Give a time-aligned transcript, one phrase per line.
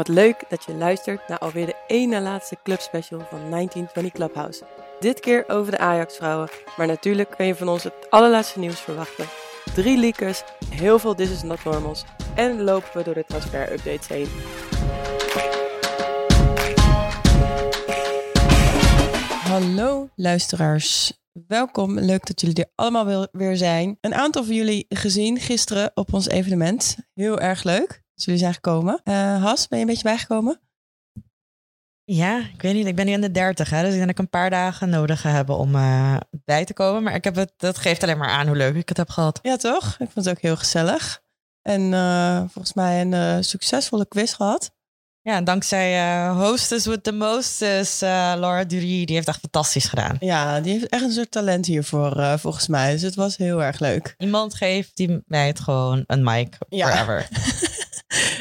[0.00, 4.64] Wat leuk dat je luistert naar alweer de ene laatste clubspecial van 1920 Clubhouse.
[5.00, 9.24] Dit keer over de Ajax-vrouwen, maar natuurlijk kun je van ons het allerlaatste nieuws verwachten.
[9.74, 14.28] Drie leakers, heel veel This is not normals en lopen we door de transfer-updates heen.
[19.42, 21.12] Hallo luisteraars,
[21.46, 21.98] welkom.
[21.98, 23.98] Leuk dat jullie er allemaal weer- weer zijn.
[24.00, 26.96] Een aantal van jullie gezien gisteren op ons evenement.
[27.14, 29.00] Heel erg leuk dat jullie zijn gekomen.
[29.40, 30.60] Has, ben je een beetje bijgekomen?
[32.04, 32.86] Ja, ik weet niet.
[32.86, 34.88] Ik ben nu in de dertig, hè, dus ik denk dat ik een paar dagen
[34.88, 37.02] nodig ga hebben om eh, bij te komen.
[37.02, 39.38] Maar ik heb het, dat geeft alleen maar aan hoe leuk ik het heb gehad.
[39.42, 39.86] Ja, toch?
[39.98, 41.20] Ik vond het ook heel gezellig.
[41.62, 44.70] En eh, volgens mij een eh, succesvolle quiz gehad.
[45.22, 50.16] Ja, dankzij Hostess with the Mostess, Laura Durie, die heeft echt fantastisch gedaan.
[50.20, 52.92] Ja, die heeft echt een soort talent hiervoor, volgens mij.
[52.92, 54.14] Dus het was heel erg leuk.
[54.18, 56.86] Iemand geeft die meid gewoon een mic Ja.
[56.90, 57.28] forever.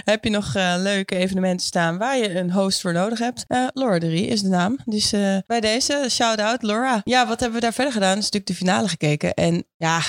[0.10, 3.46] Heb je nog eh, leuke evenementen staan waar je een host voor nodig hebt?
[3.48, 4.78] Eh Laura de Rie is de naam.
[4.86, 7.02] Dus eh, bij deze, shout-out Laura.
[7.04, 8.18] Ja, wat hebben we daar verder gedaan?
[8.18, 9.34] Een stuk de finale gekeken.
[9.34, 10.02] En ja,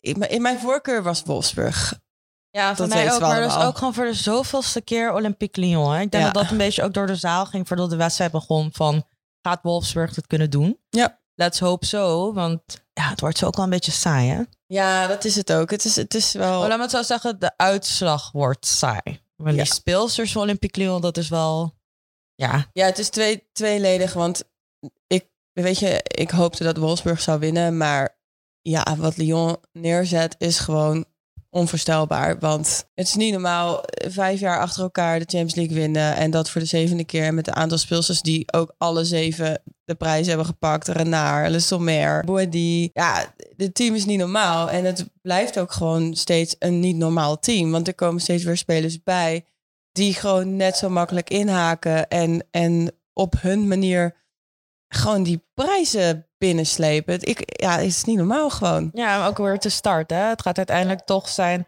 [0.00, 1.94] in mijn- voorkeur was Wolfsburg.
[2.50, 3.20] Ja, Dat voor mij ook.
[3.20, 3.66] Maar dus allemaal.
[3.68, 5.92] ook gewoon voor de zoveelste keer Olympique Lyon.
[5.94, 6.00] Hè.
[6.00, 6.30] Ik denk Ja.
[6.30, 8.70] dat dat een beetje ook door de zaal ging voordat de wedstrijd begon.
[8.72, 9.04] Van,
[9.42, 10.78] gaat Wolfsburg het kunnen doen?
[10.90, 11.18] Ja.
[11.34, 12.60] Let's hope so, want
[12.92, 14.42] ja, het wordt zo ook wel een beetje saai, hè?
[14.66, 15.70] Ja, dat is het ook.
[15.70, 16.60] Het is, het is wel...
[16.62, 19.20] Oh, laat me het zo zeggen, de uitslag wordt saai.
[19.36, 19.62] Maar Ja.
[19.62, 21.74] die speelsters van Olympique Lyon, dat is wel...
[22.34, 24.12] Ja, Ja, het is twee, tweeledig.
[24.12, 24.44] Want
[25.06, 27.76] ik, weet je, ik hoopte dat Wolfsburg zou winnen.
[27.76, 28.18] Maar
[28.62, 31.04] ja, wat Lyon neerzet is gewoon
[31.56, 32.38] onvoorstelbaar.
[32.38, 36.16] Want het is niet normaal eh, vijf jaar achter elkaar de Champions League winnen.
[36.16, 39.94] En dat voor de zevende keer met een aantal speelsters die ook alle zeven de
[39.94, 40.88] prijs hebben gepakt.
[40.88, 42.90] Renard, Le Sommer, Boadi.
[42.92, 44.70] Ja, het team is niet normaal.
[44.70, 47.70] En het blijft ook gewoon steeds een niet normaal team.
[47.70, 49.44] Want er komen steeds weer spelers bij
[49.92, 54.14] die gewoon net zo makkelijk inhaken en, en op hun manier
[54.96, 57.18] gewoon die prijzen binnenslepen.
[57.20, 58.90] Ik, ja, het is niet normaal gewoon.
[58.92, 60.16] ja maar ook weer te start, hè.
[60.16, 61.66] Het gaat uiteindelijk toch zijn...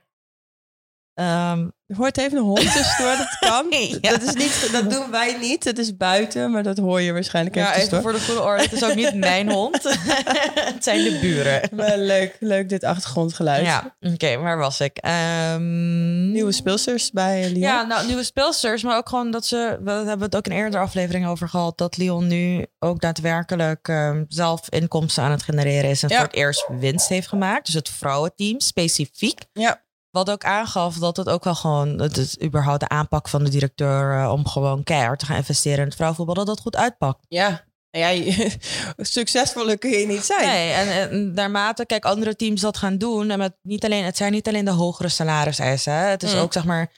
[1.19, 3.67] Er hoort even een hond tussendoor, dat kan.
[4.01, 4.11] Ja.
[4.11, 5.65] Dat, is niet, dat doen wij niet.
[5.65, 8.73] Het is buiten, maar dat hoor je waarschijnlijk ja, even voor de goede orde, het
[8.73, 9.83] is ook niet mijn hond.
[10.75, 11.69] het zijn de buren.
[11.73, 13.65] Maar leuk, leuk dit achtergrondgeluid.
[13.65, 14.97] Ja, oké, waar was ik?
[14.97, 17.59] Ehm, Nieuwe speelsters bij Lyon.
[17.61, 20.59] Ja, nou, nieuwe speelsters, maar ook gewoon dat ze, we hebben het ook in een
[20.59, 25.91] eerdere aflevering over gehad, dat Lyon nu ook daadwerkelijk ehm, zelf inkomsten aan het genereren
[25.91, 26.17] is en Ja.
[26.17, 27.67] voor het eerst winst heeft gemaakt.
[27.67, 29.41] Dus het vrouwenteam specifiek.
[29.53, 29.87] Ja.
[30.11, 33.51] Wat ook aangaf dat het ook wel gewoon, het is überhaupt de aanpak van de
[33.51, 37.25] directeur eh, om gewoon keihard te gaan investeren in het vrouwenvoetbal, dat dat goed uitpakt.
[37.29, 37.67] Ja.
[37.91, 38.09] Ja,
[38.97, 40.47] succesvoller kun je niet zijn.
[40.47, 44.17] Nee, en, en naarmate, kijk, andere teams dat gaan doen, en met niet alleen, het
[44.17, 46.05] zijn niet alleen de hogere salariseisen, hè.
[46.07, 46.41] het is Mm.
[46.41, 46.93] ook zeg maar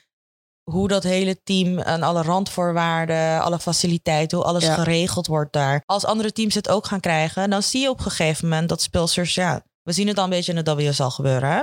[0.63, 4.73] hoe dat hele team en alle randvoorwaarden, alle faciliteiten, hoe alles Ja.
[4.73, 5.83] geregeld wordt daar.
[5.85, 8.81] Als andere teams het ook gaan krijgen, dan zie je op een gegeven moment dat
[8.81, 11.61] speelsters, ja, we zien het al een beetje in de WSL gebeuren, hè?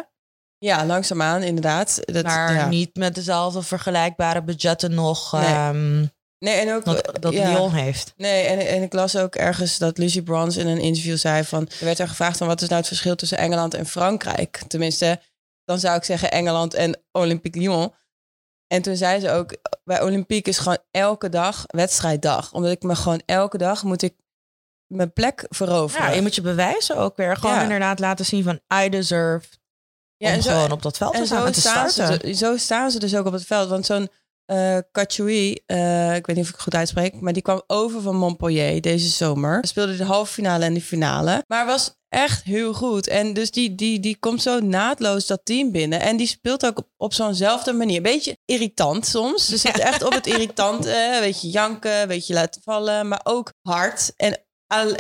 [0.59, 2.01] Ja, langzaamaan inderdaad.
[2.05, 2.69] Dat, maar ja.
[2.69, 5.45] niet met dezelfde vergelijkbare budgetten nog Nee.
[5.45, 6.07] ehm,
[6.39, 7.51] Nee, en ook dat, dat ja.
[7.51, 8.13] Lyon heeft.
[8.17, 11.69] Nee, en, en ik las ook ergens dat Lucy Bronze in een interview zei van...
[11.79, 14.63] Er werd er gevraagd van wat is nou het verschil tussen Engeland en Frankrijk?
[14.67, 15.21] Tenminste,
[15.65, 17.93] dan zou ik zeggen Engeland en Olympique Lyon.
[18.67, 22.53] En toen zei ze ook, bij Olympique is gewoon elke dag wedstrijddag.
[22.53, 24.15] Omdat ik me gewoon elke dag moet ik
[24.87, 26.07] mijn plek veroveren.
[26.09, 27.37] Ja, je moet je bewijzen ook weer.
[27.37, 27.63] Gewoon Ja.
[27.63, 29.49] inderdaad laten zien van I deserve
[30.19, 32.29] Ja, en zo- gewoon op dat veld te En staan zo te staan, starten.
[32.29, 33.69] ze, zo staan ze dus ook op het veld.
[33.69, 34.09] Want zo'n
[34.45, 38.01] eh Kachoui, eh, ik weet niet of ik het goed uitspreek, maar die kwam over
[38.03, 39.67] van Montpellier deze zomer.
[39.67, 41.45] Speelde de halve finale en de finale.
[41.47, 43.07] Maar was echt heel goed.
[43.07, 46.01] En dus die, die, die komt zo naadloos dat team binnen.
[46.01, 48.03] En die speelt ook op, op zo'nzelfde manier.
[48.03, 49.47] Beetje irritant soms.
[49.47, 50.95] Dus het echt op het irritante.
[51.15, 53.09] Een beetje janken, een beetje laten vallen.
[53.09, 54.13] Maar ook hard.
[54.17, 54.39] En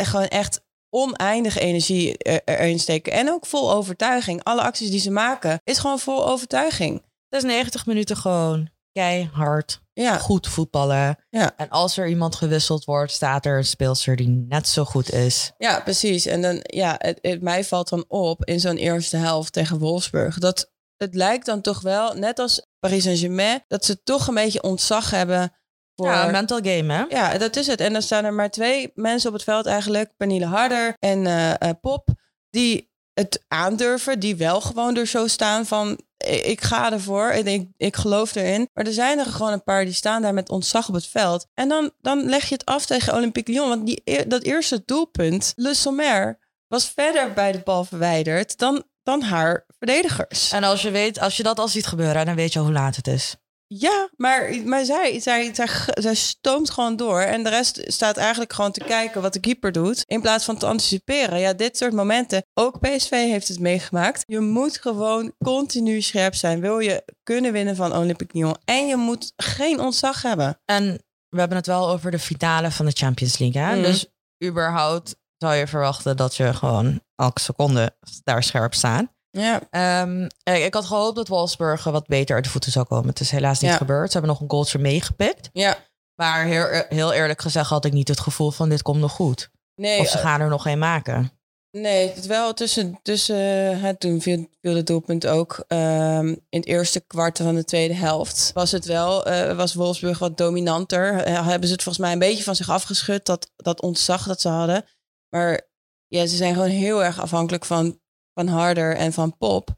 [0.04, 3.12] gewoon echt oneindige energie er- erin steken.
[3.12, 4.44] En ook vol overtuiging.
[4.44, 6.94] Alle acties die ze maken is gewoon vol overtuiging.
[7.28, 11.18] Het is 90 minuten gewoon keihard, Ja, goed voetballen.
[11.30, 11.52] Ja.
[11.56, 15.52] En als er iemand gewisseld wordt, staat er een speelster die net zo goed is.
[15.58, 16.26] ja precies.
[16.26, 20.38] En dan, ja, het, het, mij valt dan op in zo'n eerste helft tegen Wolfsburg.
[20.38, 24.62] Dat het lijkt dan toch wel, net als Paris Saint-Germain, dat ze toch een beetje
[24.62, 25.52] ontzag hebben
[25.98, 26.06] voor...
[26.08, 27.04] Ja, een mental game, hè?
[27.08, 27.80] Ja, dat is het.
[27.80, 30.10] En dan staan er maar twee mensen op het veld eigenlijk.
[30.16, 32.08] Pernille Harder en eh, eh, Pop.
[32.50, 34.20] Die het aandurven.
[34.20, 36.00] Die wel gewoon er zo staan van...
[36.42, 38.68] ik- ga ervoor en ik, ik geloof erin.
[38.72, 41.46] Maar er zijn er gewoon een paar die staan daar met ontzag op het veld.
[41.54, 43.68] En dan, dan leg je het af tegen Olympique Lyon.
[43.68, 46.38] Want die, e- dat eerste doelpunt, Le Sommer...
[46.68, 50.52] was verder bij de bal verwijderd dan, dan haar verdedigers.
[50.52, 52.74] En als je, weet, als je dat al ziet gebeuren, dan weet je al hoe
[52.74, 53.36] laat het is.
[53.74, 57.20] Ja, maar, maar zij, zij, zij, zij stoomt gewoon door.
[57.20, 60.02] En de rest staat eigenlijk gewoon te kijken wat de keeper doet.
[60.06, 61.38] In plaats van te anticiperen.
[61.38, 62.42] Ja, dit soort momenten.
[62.54, 64.22] Ook PSV heeft het meegemaakt.
[64.26, 66.60] Je moet gewoon continu scherp zijn.
[66.60, 68.56] Wil je kunnen winnen van Olympique Lyon.
[68.64, 70.60] En je moet geen ontzag hebben.
[70.64, 73.62] En we hebben het wel over de finale van de Champions League.
[73.62, 73.74] Hè?
[73.74, 73.82] Mhm.
[73.82, 74.06] Dus
[74.44, 79.16] überhaupt zou je verwachten dat je gewoon elke seconde daar scherp staat.
[79.40, 83.08] Ja, Ehm, eh, ik had gehoopt dat Wolfsburg wat beter uit de voeten zou komen.
[83.08, 83.76] Het is helaas niet Ja.
[83.76, 84.06] gebeurd.
[84.06, 85.48] Ze hebben nog een goaltje meegepikt.
[85.52, 85.76] ja.
[86.14, 89.50] Maar heel, heel eerlijk gezegd had ik niet het gevoel van dit komt nog goed.
[89.74, 91.30] Nee, Of ze gaan er nog een maken.
[91.70, 93.36] Nee, het wel tussen, tussen
[93.80, 97.94] hè, toen viel, viel het doelpunt ook ehm, in het eerste kwart van de tweede
[97.94, 98.50] helft.
[98.54, 101.14] Was het wel, eh, was Wolfsburg wat dominanter.
[101.22, 104.40] Eh, hebben ze het volgens mij een beetje van zich afgeschud, dat, dat ontzag dat
[104.40, 104.84] ze hadden.
[105.28, 105.60] Maar
[106.06, 108.00] ja, ze zijn gewoon heel erg afhankelijk van,
[108.38, 109.68] van Harder en van Pop.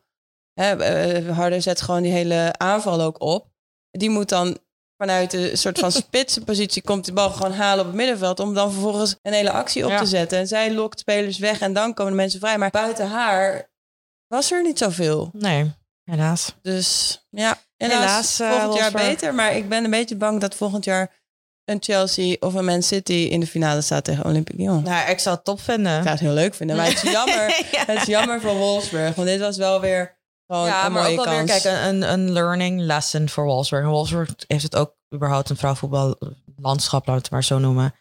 [0.54, 3.46] Hè, eh, Harder zet gewoon die hele aanval ook op.
[3.90, 4.58] Die moet dan
[4.96, 8.72] vanuit een soort van spitsenpositie komt die bal gewoon halen op het middenveld om dan
[8.72, 9.98] vervolgens een hele actie op Ja.
[9.98, 10.38] te zetten.
[10.38, 12.58] En zij lokt spelers weg en dan komen de mensen vrij.
[12.58, 13.70] Maar buiten haar
[14.26, 15.30] was er niet zoveel.
[15.32, 15.72] Nee,
[16.04, 16.54] helaas.
[16.62, 19.06] Dus ja, helaas, Helaas, eh, volgend jaar Wolfsburg.
[19.14, 19.34] beter.
[19.34, 21.19] Maar ik ben een beetje bang dat volgend jaar
[21.70, 24.82] een Chelsea of een Man City in de finale staat tegen Olympique Lyon.
[24.82, 25.92] Nou, ik zou het top vinden.
[25.96, 27.66] Ik zou het heel leuk vinden, maar het is jammer.
[27.72, 27.84] ja.
[27.86, 31.18] Het is jammer voor Wolfsburg, want dit was wel weer gewoon Ja, een maar mooie
[31.18, 33.84] ook wel weer, kijk, een, een learning lesson voor Wolfsburg.
[33.86, 37.94] Wolfsburg heeft het ook überhaupt een vrouwvoetballandschap, laten we het maar zo noemen,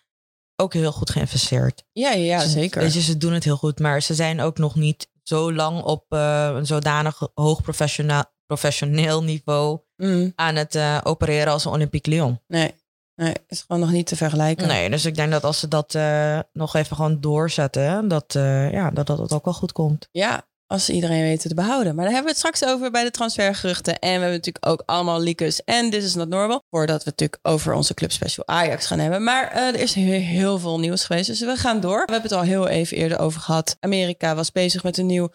[0.56, 1.84] ook heel goed geïnvesteerd.
[1.92, 2.82] ja, ja, ja, Ze- zeker.
[2.82, 5.82] Weet je, ze doen het heel goed, maar ze zijn ook nog niet zo lang
[5.82, 11.72] op eh, een zodanig hoog professioneel, professioneel niveau Mm, aan het eh, opereren als een
[11.72, 12.40] Olympique Lyon.
[12.48, 12.76] nee,
[13.20, 14.68] nee, het is gewoon nog niet te vergelijken.
[14.68, 18.72] Nee, dus ik denk dat als ze dat eh, nog even gewoon doorzetten, dat, eh,
[18.72, 20.08] ja, dat, dat het ook wel goed komt.
[20.12, 21.96] Ja, als ze iedereen weten te behouden.
[21.96, 24.00] Maar daar hebben we het straks over bij de transfergeruchten.
[24.00, 26.64] En we hebben natuurlijk ook allemaal leakers en This is not normal.
[26.70, 29.24] Voordat we het natuurlijk over onze club special Ajax gaan hebben.
[29.24, 31.28] Maar eh, er is heel, heel veel nieuws geweest.
[31.28, 32.06] Dus we gaan door.
[32.06, 33.78] We hebben het al heel even eerder over gehad.
[33.80, 35.30] Amerika was bezig met een nieuw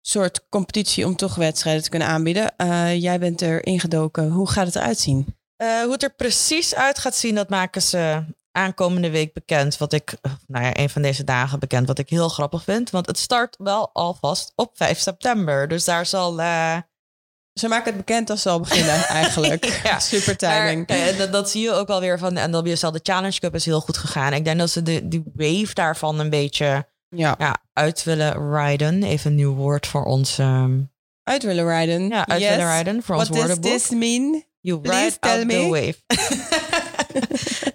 [0.00, 2.54] soort competitie om toch wedstrijden te kunnen aanbieden.
[2.98, 4.30] Jij bent er ingedoken.
[4.30, 5.36] Hoe gaat het eruit zien?
[5.64, 9.76] Eh, hoe het er precies uit gaat zien, dat maken ze aankomende week bekend.
[9.78, 10.14] Wat ik,
[10.46, 12.90] nou ja, een van deze dagen bekend, wat ik heel grappig vind.
[12.90, 15.68] Want het start wel alvast op 5 september.
[15.68, 16.40] Dus daar zal.
[16.40, 16.76] eh,
[17.52, 19.80] Ze maken het bekend als ze al beginnen eigenlijk.
[19.84, 19.98] Ja.
[20.12, 20.88] Super timing.
[20.88, 22.90] Maar, dat, dat zie je ook wel weer van de NWSL.
[22.90, 24.32] De Challenge Cup is heel goed gegaan.
[24.32, 27.34] Ik denk dat ze de, die wave daarvan een beetje ja.
[27.38, 29.02] ja, uit willen rijden.
[29.02, 30.38] Even een nieuw woord voor ons.
[30.38, 30.80] ehm,
[31.22, 32.08] Uit willen rijden.
[32.08, 32.50] ja, uit Yes.
[32.50, 34.44] willen rijden voor ons What does this mean?
[34.64, 35.54] You Please tell out me.
[35.54, 35.96] the wave.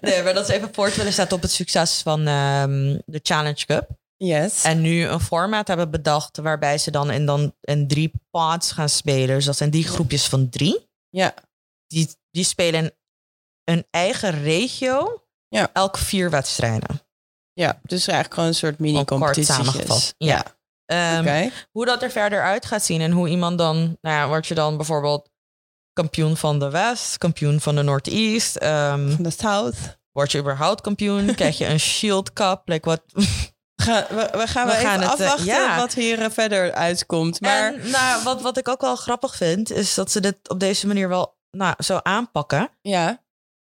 [0.00, 3.66] nee, maar dat ze even voort willen zetten op het succes van ehm, de Challenge
[3.66, 3.88] Cup.
[4.16, 4.62] Yes.
[4.64, 8.88] En nu een format hebben bedacht waarbij ze dan in, dan in drie pods gaan
[8.88, 9.34] spelen.
[9.34, 10.88] Dus dat zijn die groepjes van drie.
[11.08, 11.34] Ja.
[11.86, 12.92] Die, die spelen
[13.64, 15.24] een eigen regio.
[15.48, 15.70] Ja.
[15.72, 17.00] Elk vier wedstrijden.
[17.52, 19.54] Ja, dus eigenlijk gewoon een soort mini-competitie.
[19.54, 20.14] samengevat.
[20.18, 20.44] Ja.
[20.84, 21.50] Ehm, Oké.
[21.70, 24.54] Hoe dat er verder uit gaat zien en hoe iemand dan, nou ja, word je
[24.54, 25.30] dan bijvoorbeeld
[26.00, 29.98] kampioen van de West, kampioen van de Northeast, ehm, Van de South.
[30.12, 33.02] word je überhaupt kampioen, krijg je een Shield Cup, like wat.
[33.82, 35.76] Ga, we, we gaan We gaan even het, eh, afwachten ja.
[35.76, 37.40] wat hier eh, verder uitkomt.
[37.40, 40.60] Maar En nou, wat, wat ik ook wel grappig vind, is dat ze dit op
[40.60, 42.70] deze manier wel nou, zo aanpakken.
[42.82, 43.22] ja,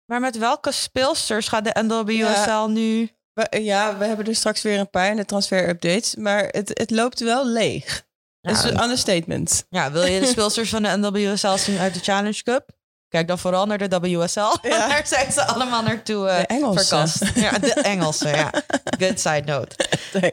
[0.06, 3.10] Maar met welke speelsters gaat de NWSL nu?
[3.34, 6.16] we, ja, we hebben er straks weer een paar in de transfer-updates.
[6.16, 8.05] Maar het, het loopt wel leeg.
[8.46, 9.66] Dat is een understatement.
[9.70, 12.70] ja, wil je de speelsters van de NWSL zien uit de Challenge Cup?
[13.10, 14.40] Kijk dan vooral naar de WSL.
[14.40, 14.58] Ja.
[14.88, 16.86] Daar zijn ze allemaal naartoe eh, De Engelsen.
[16.88, 17.36] verkast.
[17.36, 18.52] Ja, de Engelse, ja.
[19.00, 19.76] Good side note.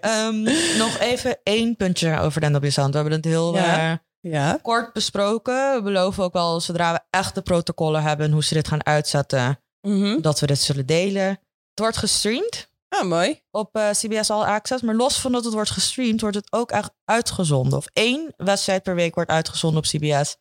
[0.00, 0.42] Ehm,
[0.78, 2.80] nog even één puntje over de NWSL.
[2.86, 3.90] We hebben het heel Ja.
[3.90, 3.96] eh,
[4.32, 5.74] ja, kort besproken.
[5.74, 8.30] We beloven ook wel, zodra we echt de protocollen hebben...
[8.32, 10.20] hoe ze dit gaan uitzetten, Mhm.
[10.20, 11.26] dat we dit zullen delen.
[11.70, 12.68] Het wordt gestreamd
[13.00, 13.42] ah, mooi.
[13.50, 14.82] op eh, CBS All Access.
[14.82, 17.78] Maar los van dat het wordt gestreamd, wordt het ook echt uitgezonden.
[17.78, 20.36] Of één wedstrijd per week wordt uitgezonden op CBS.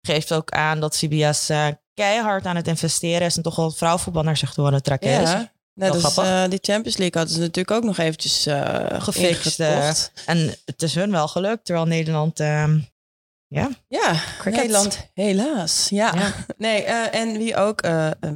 [0.00, 3.36] Geeft ook aan dat CBS eh, keihard aan het investeren is...
[3.36, 5.30] en toch wel het vrouwenvoetbal naar zich toe aan het trekken is.
[5.30, 5.52] Ja.
[5.74, 9.60] Net Wel als eh, die Champions League hadden ze natuurlijk ook nog eventjes eh Gefixt.
[10.26, 12.40] En het is hun wel gelukt, terwijl Nederland...
[12.40, 12.78] ehm,
[13.46, 14.22] ja, Ja.
[14.44, 15.88] Nederland helaas.
[15.88, 16.12] Ja.
[16.14, 16.32] Ja.
[16.56, 17.80] Nee, en wie ook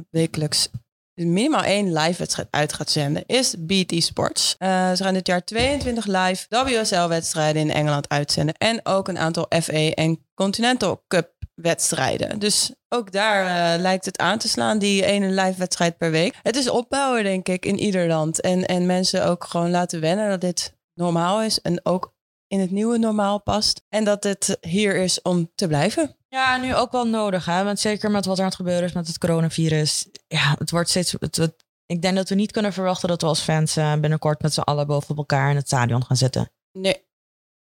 [0.09, 0.69] wekelijks
[1.15, 4.55] minimaal één live wedstrijd uit gaat zenden, is BT Sports.
[4.57, 8.55] Eh, ze gaan dit jaar 22 live WSL-wedstrijden in Engeland uitzenden.
[8.55, 12.39] En ook een aantal FA en Continental Cup wedstrijden.
[12.39, 16.35] Dus ook daar eh, lijkt het aan te slaan, die ene live wedstrijd per week.
[16.41, 18.41] Het is opbouwen, denk ik, in ieder land.
[18.41, 21.61] En, en mensen ook gewoon laten wennen dat dit normaal is.
[21.61, 22.13] En ook
[22.47, 23.83] in het nieuwe normaal past.
[23.89, 26.15] En dat het hier is om te blijven.
[26.33, 27.63] Ja, nu ook wel nodig, hè?
[27.63, 30.07] Want zeker met wat er aan het gebeuren is met het coronavirus.
[30.27, 31.15] Ja, het wordt steeds.
[31.19, 34.41] Het, het- ik denk dat we niet kunnen verwachten dat we als fans eh, binnenkort
[34.41, 36.51] met z'n allen boven elkaar in het stadion gaan zitten.
[36.71, 37.05] Nee.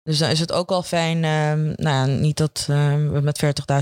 [0.02, 3.38] Dus dan is het ook wel fijn, ehm, nou ja, niet dat ehm, we met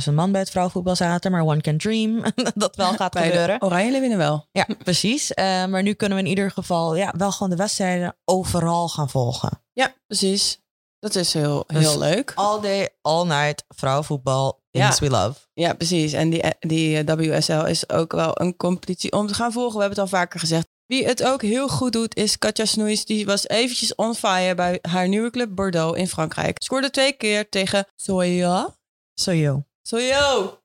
[0.09, 2.23] 40.000 man bij het vrouwenvoetbal zaten, maar one can dream
[2.55, 3.63] dat wel gaat Bij gebeuren.
[3.63, 4.49] Oranje winnen wel.
[4.53, 5.35] Ja, precies.
[5.35, 9.11] Eh, maar nu kunnen we in ieder geval ja, wel gewoon de wedstrijden overal gaan
[9.11, 9.63] volgen.
[9.73, 10.65] Ja, precies.
[10.99, 12.33] Dat is heel, Dus- heel leuk.
[12.35, 15.41] All day, all night, vrouwenvoetbal, things we love.
[15.55, 16.13] Ja, precies.
[16.13, 19.75] En die, die eh, WSL is ook wel een competitie om te gaan volgen.
[19.75, 20.67] We hebben het al vaker gezegd.
[20.87, 23.05] Wie het ook heel goed doet is Katja Snoeis.
[23.05, 26.63] Die was eventjes on fire bij haar nieuwe club Bordeaux in Frankrijk.
[26.63, 28.75] Scoorde twee keer tegen Soya.
[29.15, 29.65] So yo.
[29.83, 30.59] Soyo!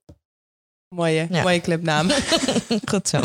[0.96, 1.42] Mooie, Ja.
[1.42, 2.10] mooie clubnaam.
[2.92, 3.20] Goed zo.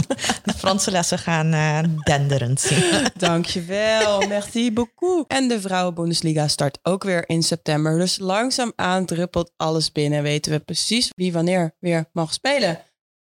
[0.45, 3.07] De Franse lessen gaan eh denderend zien.
[3.17, 5.31] Dankjewel, merci beaucoup.
[5.33, 7.99] En de Vrouwenbundesliga start ook weer in september.
[7.99, 10.23] Dus langzaamaan druppelt alles binnen.
[10.23, 12.83] Weten we precies wie wanneer weer mag spelen.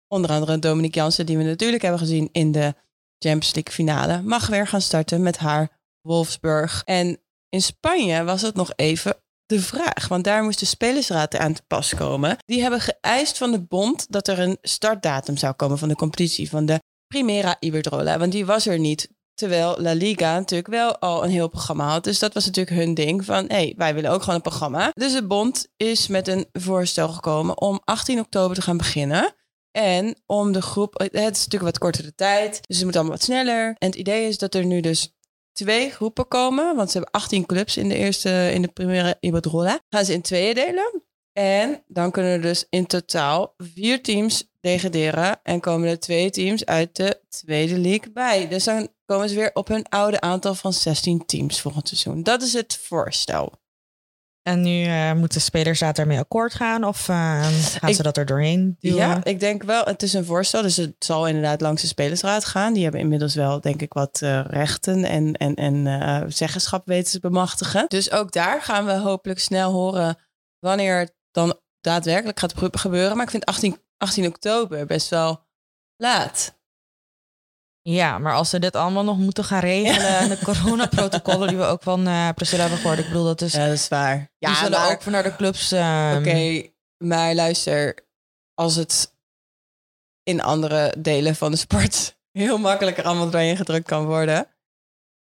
[0.07, 2.73] Onder andere Dominique Jansen, die we natuurlijk hebben gezien in de
[3.19, 5.69] Champions League finale, mag weer gaan starten met haar
[6.01, 6.81] Wolfsburg.
[6.85, 7.19] En
[7.49, 9.15] in Spanje was het nog even
[9.51, 12.37] de vraag, want daar moest de spelersraad aan te pas komen.
[12.45, 16.49] Die hebben geëist van de bond dat er een startdatum zou komen van de competitie,
[16.49, 19.09] van de Primera Iberdrola, want die was er niet.
[19.33, 22.03] Terwijl La Liga natuurlijk wel al een heel programma had.
[22.03, 24.89] Dus dat was natuurlijk hun ding van, hé, hey, wij willen ook gewoon een programma.
[24.93, 29.35] Dus de bond is met een voorstel gekomen om 18 oktober te gaan beginnen.
[29.71, 33.23] En om de groep, het is natuurlijk wat kortere tijd, dus het moet allemaal wat
[33.23, 33.75] sneller.
[33.77, 35.13] En het idee is dat er nu dus
[35.51, 39.79] twee groepen komen, want ze hebben 18 clubs in de eerste, in de Primera Iberdrola.
[39.89, 41.03] Gaan ze in tweeën delen.
[41.33, 45.39] En dan kunnen er dus in totaal vier teams degraderen.
[45.43, 48.47] En komen er twee teams uit de tweede league bij.
[48.47, 52.23] Dus dan komen ze weer op hun oude aantal van 16 teams volgend seizoen.
[52.23, 53.60] Dat is het voorstel.
[54.43, 56.83] En nu eh, moeten spelers daar daarmee akkoord gaan?
[56.83, 57.15] Of eh,
[57.51, 58.97] gaan Ik- ze dat er doorheen duwen?
[58.97, 59.83] Ja, ik denk wel.
[59.85, 62.73] Het is een voorstel, dus het zal inderdaad langs de spelersraad gaan.
[62.73, 67.19] Die hebben inmiddels wel, denk ik, wat eh, rechten en, en, en zeggenschap weten te
[67.19, 67.85] bemachtigen.
[67.87, 70.17] Dus ook daar gaan we hopelijk snel horen
[70.59, 73.15] wanneer het dan daadwerkelijk gaat ge- gebeuren.
[73.15, 75.45] Maar ik vind 18, 18 oktober best wel
[75.95, 76.59] laat.
[77.81, 80.17] Ja, maar als ze dit allemaal nog moeten gaan regelen...
[80.17, 82.99] en de coronaprotocollen die we ook van eh Priscilla hebben gehoord...
[82.99, 83.53] ik bedoel, dat is...
[83.53, 84.31] Ja, dat is waar.
[84.39, 85.71] die zullen maar- ook naar de clubs...
[85.71, 88.05] ehm, Oké, maar luister,
[88.53, 89.13] als het
[90.23, 94.47] in andere delen van de sport heel makkelijker allemaal doorheen gedrukt kan worden,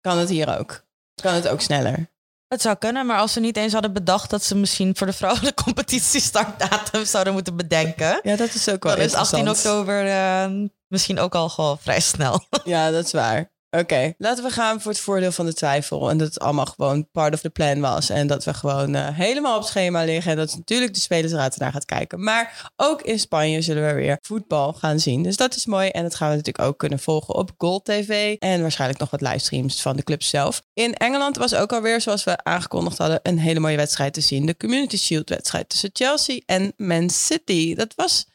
[0.01, 0.86] kan het hier ook.
[1.22, 2.10] Kan het ook sneller.
[2.48, 4.30] Het zou kunnen, maar als ze niet eens hadden bedacht...
[4.30, 8.20] dat ze misschien voor de vrouwelijke competitie startdatum zouden moeten bedenken...
[8.24, 9.75] Ja, dat is ook wel dan is 18 interessant.
[9.75, 12.46] oktober eh, misschien ook al gewoon vrij snel.
[12.63, 13.51] Ja, dat is waar.
[13.69, 16.09] Oké, laten we gaan voor het voordeel van de twijfel.
[16.09, 18.09] En dat het allemaal gewoon part of the plan was.
[18.09, 20.31] En dat we gewoon eh, helemaal op schema liggen.
[20.31, 22.24] En dat natuurlijk de spelersraad ernaar gaat kijken.
[22.24, 25.24] Maar ook in Spanje zullen we weer voetbal gaan zien.
[25.24, 25.89] Dus dat is mooi.
[25.89, 28.36] En dat gaan we natuurlijk ook kunnen volgen op Gold TV.
[28.39, 30.62] En waarschijnlijk nog wat livestreams van de club zelf.
[30.74, 34.45] In Engeland was ook alweer, zoals we aangekondigd hadden, een hele mooie wedstrijd te zien.
[34.45, 37.75] De Community Shield wedstrijd tussen Chelsea en Man City.
[37.75, 38.27] Dat was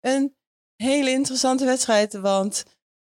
[0.00, 0.34] een
[0.76, 2.12] hele interessante wedstrijd.
[2.12, 2.64] Want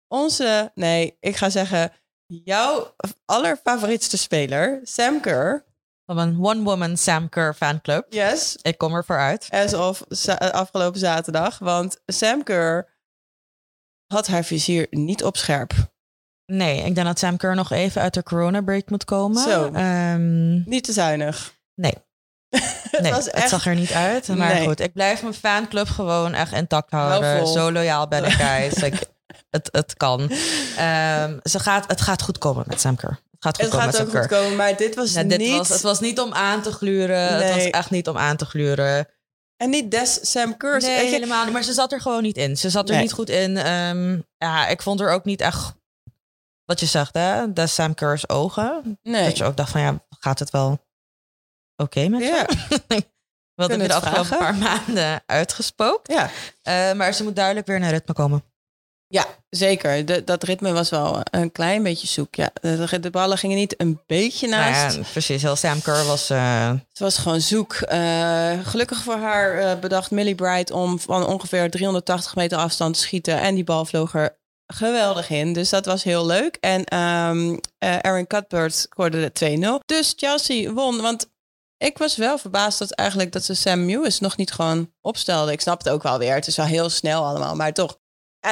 [0.08, 1.92] onze, nee, ik ga zeggen,
[2.26, 2.94] jouw
[3.24, 5.64] allerfavorietste speler, Sam Kerr.
[6.06, 8.06] Van een one-woman Sam Kerr fanclub.
[8.12, 8.56] Yes.
[8.62, 9.46] Ik kom ervoor uit.
[9.50, 11.58] As of za- afgelopen zaterdag.
[11.58, 12.88] Want Sam Kerr
[14.12, 15.72] had haar vizier niet op scherp.
[16.52, 19.42] Nee, ik denk dat Sam Kerr nog even uit de corona-break moet komen.
[19.42, 19.72] Zo.
[19.72, 21.54] Ehm, Niet te zuinig.
[21.74, 21.94] nee,
[22.90, 23.48] het nee was het echt...
[23.48, 24.28] zag er niet uit.
[24.28, 24.66] Maar Nee.
[24.66, 27.46] goed, ik blijf mijn fanclub gewoon echt intact Hou houden.
[27.52, 28.72] Zo loyaal ben ik, guys.
[28.74, 29.02] ik,
[29.56, 30.30] het, het kan.
[30.76, 33.10] Ehm, ze gaat, het gaat goed komen met Sam Kerr.
[33.10, 35.38] Het gaat goed Het komen gaat met ook goed komen, maar dit was Ja, dit
[35.38, 35.56] niet...
[35.56, 37.20] was, het was niet om aan te gluren.
[37.44, 39.08] Het was echt niet om aan te gluren.
[39.56, 40.80] En niet des Sam Kerr.
[40.80, 41.52] Nee, helemaal niet.
[41.52, 42.56] Maar ze zat er gewoon niet in.
[42.56, 43.02] Ze zat er Nee.
[43.02, 43.56] niet goed in.
[43.56, 45.74] Ehm, ja, ik vond er ook niet echt...
[46.64, 47.52] Wat je zegt, hè?
[47.52, 48.98] De Sam Kerr's ogen.
[49.02, 49.24] Nee.
[49.24, 50.86] Dat je ook dacht van, ja, gaat het wel
[51.76, 52.26] oké met je?
[52.26, 52.46] Ja,
[53.54, 56.08] Wat heb je Kunnen de afgelopen paar maanden uitgespookt?
[56.12, 56.30] ja.
[56.62, 58.44] Eh, maar ze moet duidelijk weer naar ritme komen.
[59.08, 60.06] Ja, zeker.
[60.06, 62.34] De, dat ritme was wel een klein beetje zoek.
[62.34, 62.50] Ja.
[62.60, 64.86] De, de ballen gingen niet een beetje naast.
[64.94, 65.42] Nou ja, precies.
[65.42, 66.30] Heel Sam Kerr was...
[66.30, 67.74] eh, Het was gewoon zoek.
[67.74, 73.00] Eh, gelukkig voor haar eh, bedacht Millie Bright om van ongeveer 380 meter afstand te
[73.00, 73.40] schieten.
[73.40, 75.52] En die bal vloog er geweldig in.
[75.52, 76.56] Dus dat was heel leuk.
[76.60, 79.84] En ehm eh, Aaron Cuthbert scoorde de 2-0.
[79.86, 81.00] Dus Chelsea won.
[81.00, 81.26] Want
[81.78, 85.52] ik was wel verbaasd dat eigenlijk dat ze Sam Mewis nog niet gewoon opstelde.
[85.52, 86.34] Ik snap het ook wel weer.
[86.34, 87.54] Het is wel heel snel allemaal.
[87.56, 87.98] Maar toch,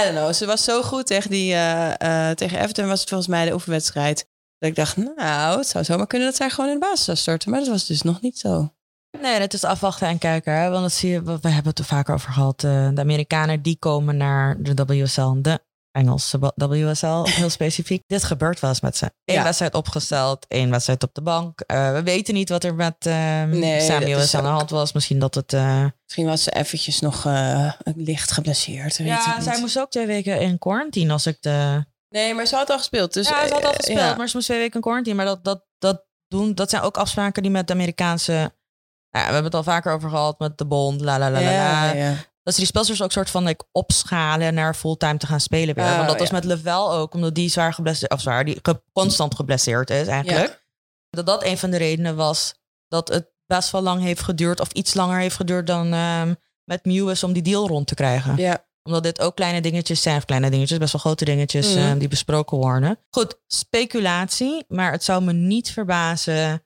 [0.00, 0.32] I don't know.
[0.32, 3.52] Ze was zo goed tegen, die, eh, eh, tegen Everton was het volgens mij de
[3.52, 4.28] oefenwedstrijd.
[4.58, 7.16] Dat ik dacht, nou, het zou zomaar kunnen dat zij gewoon in de basis zou
[7.16, 7.50] starten.
[7.50, 8.74] Maar dat was dus nog niet zo.
[9.20, 10.52] Nee, het is afwachten en kijken.
[10.52, 10.70] Hè?
[10.70, 12.64] Want dat zie je, we hebben het er vaker over gehad.
[12.64, 15.60] eh, de Amerikanen die komen naar de WSL, de
[15.94, 18.02] Engelse WSL, heel specifiek.
[18.06, 19.04] Dit gebeurt wel eens met ze.
[19.24, 19.42] Eén Ja.
[19.42, 21.60] wedstrijd opgesteld, één wedstrijd op de bank.
[21.60, 24.92] Eh, we weten niet wat er met eh Nee, is aan de hand was.
[24.92, 25.52] Misschien dat het...
[25.52, 28.96] eh, Misschien was ze eventjes nog eh, licht geblesseerd.
[28.96, 31.84] weet ja, zij moest ook twee weken in quarantine als ik de...
[32.08, 33.12] Nee, maar ze had al gespeeld.
[33.12, 34.14] Dus, ja, ze had al gespeeld, ja.
[34.16, 35.16] maar ze moest twee weken in quarantine.
[35.16, 38.32] Maar dat, dat, dat, doen, dat zijn ook afspraken die met de Amerikaanse...
[38.32, 42.14] Ja, we hebben het al vaker over gehad met de bond, la la la la.
[42.44, 45.84] Dat ze die speelsters ook soort van like, opschalen naar fulltime te gaan spelen weer.
[45.84, 46.34] Oh, Want dat was ja.
[46.34, 50.62] met Level ook, omdat die zwaar geblesseerd, of zwaar, die ge- constant geblesseerd is eigenlijk.
[51.10, 52.54] Dat dat een van de redenen was
[52.88, 56.34] dat het best wel lang heeft geduurd, of iets langer heeft geduurd dan ehm,
[56.64, 58.36] met Mewis om die deal rond te krijgen.
[58.36, 58.66] Ja.
[58.82, 61.78] Omdat dit ook kleine dingetjes zijn, of kleine dingetjes, best wel grote dingetjes Mhm.
[61.84, 62.98] ehm, die besproken worden.
[63.10, 66.63] Goed, speculatie, maar het zou me niet verbazen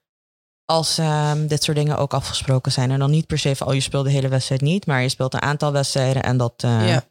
[0.70, 2.90] als ehm, dit soort dingen ook afgesproken zijn.
[2.90, 5.08] En dan niet per se van, oh, je speelt de hele wedstrijd niet, maar je
[5.08, 7.04] speelt een aantal wedstrijden en dat eh, ja.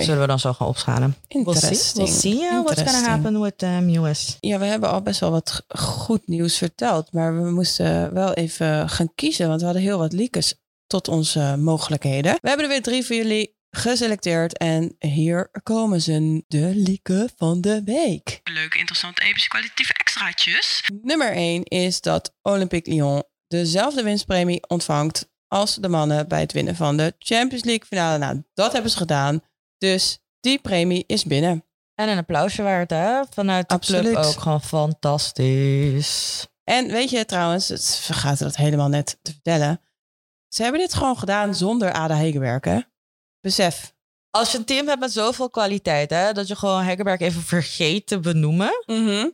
[0.00, 1.16] Zullen we dan zo gaan opschalen.
[1.28, 1.70] We'll see.
[1.70, 2.06] Interesting.
[2.06, 3.06] We'll see uh, what's gonna Interesting.
[3.06, 4.36] happen with um, US.
[4.40, 7.12] Ja, we hebben al best wel wat goed nieuws verteld.
[7.12, 9.48] Maar we moesten wel even gaan kiezen.
[9.48, 10.54] Want we hadden heel wat leakers
[10.86, 12.32] tot onze mogelijkheden.
[12.40, 14.58] We hebben er weer drie voor jullie geselecteerd.
[14.58, 16.44] En hier komen ze.
[16.48, 18.40] De leaken van de week.
[18.44, 20.84] Leuke, interessante, epische, kwalitatieve extraatjes.
[21.02, 26.76] Nummer 1 is dat Olympique Lyon dezelfde winstpremie ontvangt als de mannen bij het winnen
[26.76, 28.18] van de Champions League finale.
[28.18, 29.42] Nou, dat hebben ze gedaan.
[29.78, 31.64] Dus die premie is binnen.
[31.94, 33.20] En een applausje waard, hè?
[33.30, 34.12] Vanuit de Absoluut.
[34.12, 36.46] club ook gewoon fantastisch.
[36.64, 39.80] En weet je trouwens, het vergaat dat helemaal net te vertellen.
[40.48, 42.80] Ze hebben dit gewoon gedaan zonder Ada Hegerberg, hè?
[43.40, 43.94] Besef.
[44.30, 48.06] Als je een team hebt met zoveel kwaliteit, hè, dat je gewoon Hekkenberg even vergeet
[48.06, 48.84] te benoemen,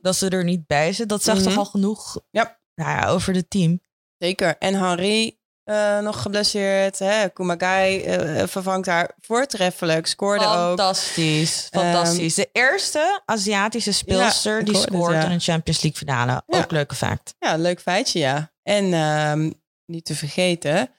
[0.02, 1.48] dat ze er niet bij zit, dat zegt Mhm.
[1.48, 2.58] toch al genoeg Ja.
[2.74, 3.80] nou ja, over het team.
[4.18, 4.58] Zeker.
[4.58, 6.98] En Henri eh, nog geblesseerd.
[6.98, 7.28] Hè?
[7.28, 10.06] Kumagai eh, vervangt haar voortreffelijk.
[10.06, 10.50] Scoorde ook.
[10.50, 12.34] Fantastisch, fantastisch.
[12.34, 15.24] de eerste Aziatische speelster die het, scoort ja.
[15.24, 16.42] in een Champions League finale.
[16.46, 16.58] Ja.
[16.58, 17.34] Ook leuke fact.
[17.38, 18.52] Ja, leuk feitje, ja.
[18.62, 19.50] En ehm,
[19.86, 20.90] niet te vergeten,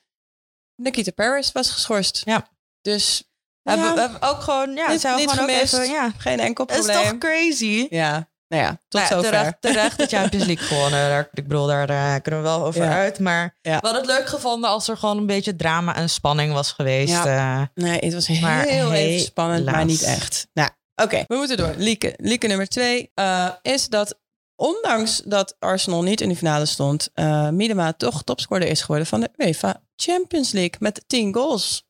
[0.75, 2.21] Nikita Paris was geschorst.
[2.25, 2.47] Ja.
[2.91, 3.23] Dus
[3.63, 6.11] We ja, hebben, we hebben ook gewoon, ja, Niet- zijn we gewoon ook even, ja.
[6.17, 7.09] geen enkel Het is probleem.
[7.09, 7.87] toch crazy?
[7.89, 9.29] Ja, nou ja, tot Nou ja, zover.
[9.31, 11.09] terecht, terecht de Champions League gewonnen.
[11.09, 12.91] Daar, ik bedoel, daar eh, kunnen we wel over Ja.
[12.91, 13.19] uit.
[13.19, 13.79] Maar Ja.
[13.79, 17.13] we hadden het leuk gevonden als er gewoon een beetje drama en spanning was geweest.
[17.25, 17.61] Eh.
[17.73, 19.25] Nee, het was heel even helaas.
[19.25, 20.47] spannend, maar niet echt.
[20.53, 21.73] Nou, oké, we moeten door.
[21.77, 24.19] Lieke, Lieke nummer twee eh, is dat
[24.55, 29.19] ondanks dat Arsenal niet in de finale stond, eh Miedema toch topscorer is geworden van
[29.19, 31.85] de UEFA Champions League met 10 goals.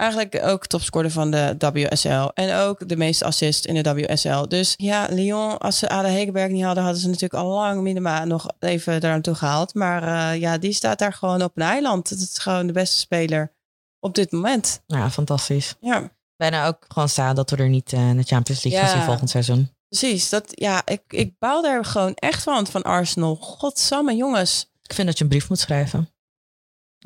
[0.00, 4.42] Eigenlijk ook topscorer van de WSL en ook de meeste assist in de WSL.
[4.48, 8.24] Dus ja, Lyon, als ze Ada Hegerberg niet hadden, hadden ze natuurlijk al lang Miedema
[8.24, 9.74] nog even daar naartoe gehaald.
[9.74, 12.10] Maar eh, ja, die staat daar gewoon op een eiland.
[12.10, 13.52] Het is gewoon de beste speler
[13.98, 14.82] op dit moment.
[14.86, 15.74] Ja, fantastisch.
[15.80, 16.10] Ja.
[16.36, 18.86] Bijna ook gewoon staan dat we er niet eh, in de Champions League Ja.
[18.86, 19.70] gaan zien volgend seizoen.
[19.88, 23.36] Precies, dat, ja, ik, ik baal daar gewoon echt van, van Arsenal.
[23.36, 24.70] Godsamme, jongens.
[24.82, 26.10] Ik vind dat je een brief moet schrijven.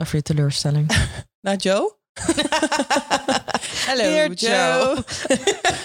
[0.00, 0.96] Over je teleurstelling.
[1.46, 2.02] Naar Joe?
[3.86, 5.04] Hallo, Dear Joe.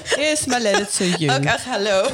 [0.03, 1.37] Here's my letter to you.
[1.37, 2.07] Ook echt hallo.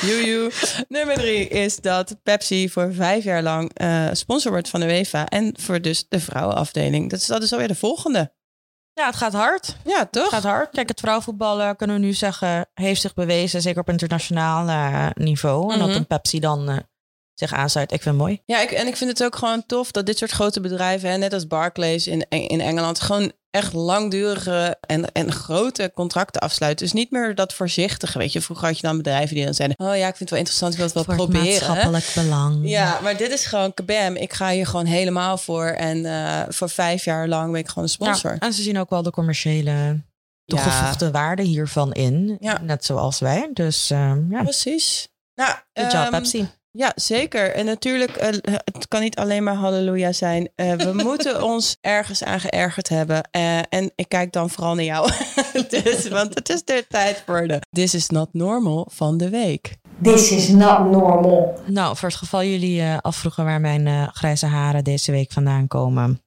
[0.00, 0.50] Joejoe.
[0.88, 5.26] Nummer drie is dat Pepsi voor vijf jaar lang eh, sponsor wordt van de UEFA.
[5.28, 7.10] En voor dus de vrouwenafdeling.
[7.10, 8.32] Dat is, dat is alweer de volgende.
[8.92, 9.76] Ja, het gaat hard.
[9.84, 10.28] Ja, Het toch?
[10.28, 10.70] gaat hard.
[10.70, 15.72] Kijk, het vrouwenvoetballen kunnen we nu zeggen, heeft zich bewezen, zeker op internationaal eh, niveau.
[15.72, 15.96] En dat Mhm.
[15.96, 16.76] een Pepsi dan eh,
[17.34, 17.92] zich aansluit.
[17.92, 18.40] Ik vind het mooi.
[18.44, 21.16] Ja, ik, en ik vind het ook gewoon tof dat dit soort grote bedrijven, hè,
[21.16, 26.84] net als Barclays in, in Engeland, gewoon echt langdurige en, en grote contracten afsluiten.
[26.84, 28.40] Dus niet meer dat voorzichtige, weet je.
[28.40, 30.72] Vroeger had je dan bedrijven die dan zeiden, oh ja, ik vind het wel interessant,
[30.72, 31.68] ik wil het wel Voor het proberen.
[31.68, 32.68] maatschappelijk belang.
[32.68, 34.16] Ja, maar dit is gewoon kabam.
[34.16, 35.66] Ik ga hier gewoon helemaal voor.
[35.66, 38.32] En eh, voor vijf jaar lang ben ik gewoon een sponsor.
[38.32, 40.00] Ja, en ze zien ook wel de commerciële
[40.44, 42.36] toegevoegde waarde hiervan in.
[42.40, 42.60] Ja.
[42.62, 43.50] Net zoals wij.
[43.52, 45.08] Dus ehm, ja, Precies.
[45.34, 46.48] Nou, good job ehm, Pepsi.
[46.76, 47.54] Ja, zeker.
[47.54, 48.28] En natuurlijk, eh,
[48.64, 50.48] het kan niet alleen maar halleluja zijn.
[50.54, 53.28] Eh, we moeten ons ergens aan geërgerd hebben.
[53.30, 55.10] Eh, en ik kijk dan vooral naar jou.
[55.68, 59.76] dus, want het is de tijd voor de This is not normal van de week.
[60.02, 61.60] This is not normal.
[61.66, 65.68] Nou, voor het geval jullie eh, afvroegen waar mijn eh, grijze haren deze week vandaan
[65.68, 66.22] komen.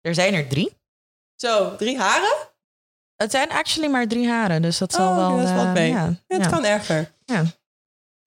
[0.00, 0.72] Er zijn er drie.
[1.36, 2.36] Zo, drie haren?
[3.16, 5.36] Het zijn actually maar drie haren, dus dat zal Oh, wel...
[5.36, 5.90] dat valt eh, mee.
[5.90, 6.48] ja, Het ja.
[6.50, 7.12] kan erger.
[7.24, 7.42] Ja.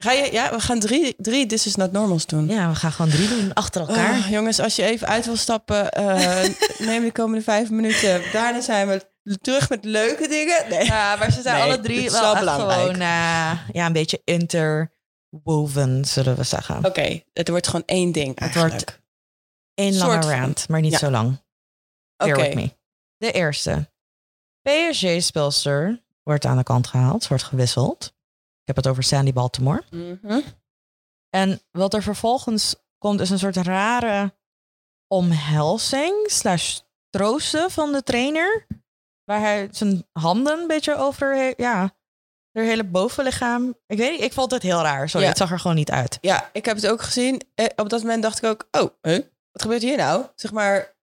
[0.04, 2.48] Ga je, ja, we gaan drie, drie This is not normals doen.
[2.48, 4.18] ja, we gaan gewoon drie doen achter elkaar.
[4.18, 6.50] Oh, jongens, als je even uit wil stappen, eh,
[6.88, 8.22] neem de komende vijf minuten.
[8.32, 9.08] Daarna zijn we
[9.42, 10.70] terug met leuke dingen.
[10.70, 10.86] Nee.
[10.86, 12.80] Ja, maar ze zijn Nee, alle drie wel, wel echt belangrijk.
[12.80, 16.86] gewoon eh, ja, een beetje interwoven, zullen we zeggen.
[16.86, 18.72] Oké, het wordt gewoon één ding Het eigenlijk.
[19.76, 20.98] wordt soort lange van- rant, maar niet Ja.
[20.98, 21.42] zo lang.
[22.18, 22.36] Oké.
[22.42, 22.72] with me.
[23.18, 23.90] De eerste.
[24.62, 28.14] PSG-spelster wordt aan de kant gehaald, wordt gewisseld.
[28.70, 29.84] Ik heb het over Sandy Baltimore.
[29.90, 30.40] Mhm.
[31.30, 34.34] En wat er vervolgens komt is een soort rare
[35.08, 36.80] omhelzing slash
[37.10, 38.66] troosten van de trainer.
[39.24, 41.96] Waar hij zijn handen een beetje over, ja,
[42.52, 43.76] haar hele bovenlichaam.
[43.88, 45.10] Ik weet niet, ik vond het heel raar.
[45.10, 45.30] Sorry, Ja.
[45.32, 46.18] het zag er gewoon niet uit.
[46.22, 47.42] Ja, ik heb het ook gezien.
[47.56, 49.20] Eh, op dat moment dacht ik ook, oh, huh?
[49.52, 50.26] wat gebeurt hier nou?
[50.36, 50.96] Zeg maar,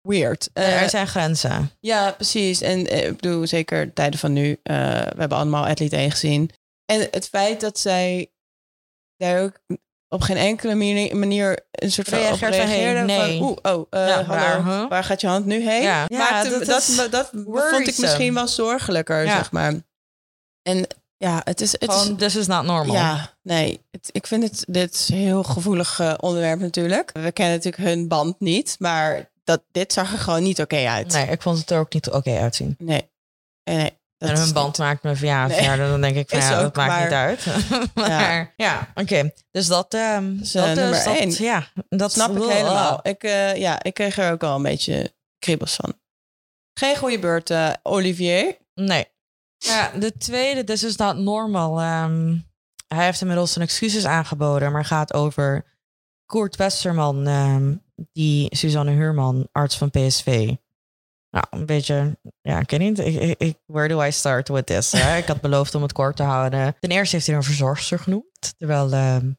[0.00, 0.50] weird.
[0.52, 1.70] Eh, er zijn grenzen.
[1.80, 2.60] Ja, precies.
[2.60, 4.58] En eh, ik bedoel, zeker tijden van nu.
[4.62, 6.50] eh, we hebben allemaal Athlete 1 gezien.
[6.90, 8.30] En het feit dat zij
[9.16, 9.60] daar ook
[10.08, 10.74] op geen enkele
[11.14, 13.00] manier, een soort van hey, reageerde.
[13.00, 13.38] nee.
[13.38, 14.88] Van, oeh, oh, eh, Ja, hallo, waar, huh?
[14.88, 15.82] waar gaat je hand nu heen?
[15.82, 16.06] Ja.
[16.06, 19.36] Dat dat, is dat, vond ik misschien wel zorgelijker, Ja.
[19.36, 19.74] zeg maar.
[20.62, 21.72] En ja, het is...
[21.72, 22.94] Het is this is not normal.
[22.94, 23.80] ja, nee.
[23.90, 27.10] Het, ik vind het dit is een heel gevoelig eh, onderwerp natuurlijk.
[27.12, 31.12] We kennen natuurlijk hun band niet, maar dat, dit zag er gewoon niet oké uit.
[31.12, 32.74] Nee, ik vond het er ook niet oké uitzien.
[32.78, 33.10] Nee.
[33.64, 35.62] Nee en is hun band maakt me van ja, Nee.
[35.62, 37.46] verder dan denk ik van Is ja, dat maakt maar- niet uit.
[37.94, 39.30] maar ja, oké.
[39.50, 40.14] Dus dat, Dus, eh,
[40.52, 41.30] dat, eh, nummer dat- één.
[41.30, 43.00] Ja, dat snap ik helemaal.
[43.02, 45.94] Ik, eh, ja, ik kreeg er ook al een beetje kriebels van.
[46.78, 48.56] Geen goede beurt, eh, Olivier.
[48.74, 49.06] Nee.
[49.58, 51.80] Ja, de tweede, this is not normal.
[51.80, 52.36] Ehm,
[52.88, 55.64] hij heeft inmiddels zijn excuses aangeboden, maar gaat over
[56.26, 57.74] Koert Westerman, ehm,
[58.12, 60.54] die Suzanne Huurman, arts van PSV.
[61.30, 62.98] Nou, een beetje, ja, ik weet niet.
[62.98, 64.92] Ik, ik, where do I start with this?
[64.92, 65.16] hè?
[65.16, 66.76] ik had beloofd om het kort te houden.
[66.80, 69.30] Ten eerste heeft hij een verzorgster genoemd, terwijl ehm,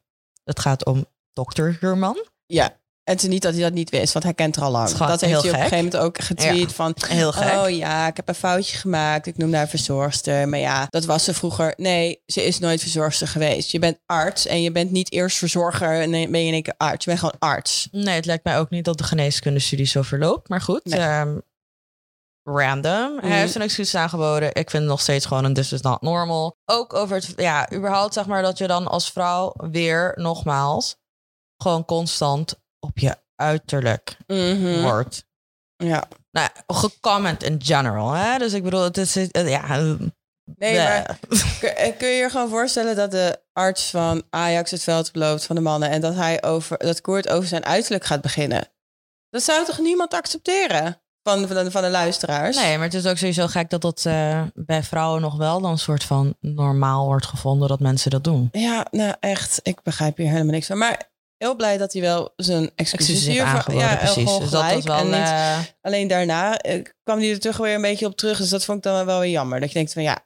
[0.44, 2.26] het gaat om dokter Huurman.
[2.46, 2.80] Ja.
[3.04, 4.88] En het is niet dat hij dat niet wist, want hij kent haar al lang.
[4.90, 6.94] Dat heeft hij op een gegeven moment ook getweet van...
[7.06, 7.52] Heel gek.
[7.52, 9.26] Oh ja, ik heb een foutje gemaakt.
[9.26, 10.48] Ik noem haar verzorgster.
[10.48, 11.74] Maar ja, dat was ze vroeger.
[11.76, 13.70] Nee, ze is nooit verzorgster geweest.
[13.70, 16.62] Je bent arts en je bent niet eerst verzorger en dan ben je in één
[16.62, 17.04] keer arts.
[17.04, 17.88] Je bent gewoon arts.
[17.90, 20.48] Nee, het lijkt mij ook niet dat de geneeskundestudie zo verloopt.
[20.48, 21.00] Maar goed, Nee.
[21.00, 21.38] ehm,
[22.42, 23.14] random.
[23.14, 23.26] Mhm.
[23.26, 24.48] Hij heeft zijn excuus aangeboden.
[24.48, 26.56] Ik vind het nog steeds gewoon een this is not normal.
[26.64, 30.96] Ook over het, ja, überhaupt zeg maar dat je dan als vrouw weer, nogmaals,
[31.56, 34.16] gewoon constant op je uiterlijk
[34.82, 35.24] wordt.
[35.76, 36.08] Ja.
[36.30, 38.38] Nou, gecomment in general, hè.
[38.38, 39.30] Dus ik bedoel, het is, ja...
[39.68, 39.94] eh,
[40.44, 40.86] Nee, bleh.
[40.86, 41.18] maar
[41.60, 45.44] kun, eh, kun je je gewoon voorstellen dat de arts van Ajax het veld loopt
[45.44, 48.68] van de mannen en dat hij over dat Koert over zijn uiterlijk gaat beginnen?
[49.30, 52.56] Dat zou toch niemand accepteren van, van, de, van de luisteraars?
[52.56, 55.70] Nee, maar het is ook sowieso gek dat dat eh, bij vrouwen nog wel dan
[55.70, 58.48] een soort van normaal wordt gevonden dat mensen dat doen.
[58.52, 60.78] Ja, nou echt, ik begrijp hier helemaal niks van.
[60.78, 64.14] Maar heel blij dat hij wel zijn excuses heeft aangeboden, ja, precies.
[64.24, 64.96] gewoon Dus dat was wel...
[64.98, 68.38] En niet- eh, alleen daarna eh, kwam hij er toch weer een beetje op terug.
[68.38, 69.60] Dus dat vond ik dan wel weer jammer.
[69.60, 70.18] Dat je denkt van ja,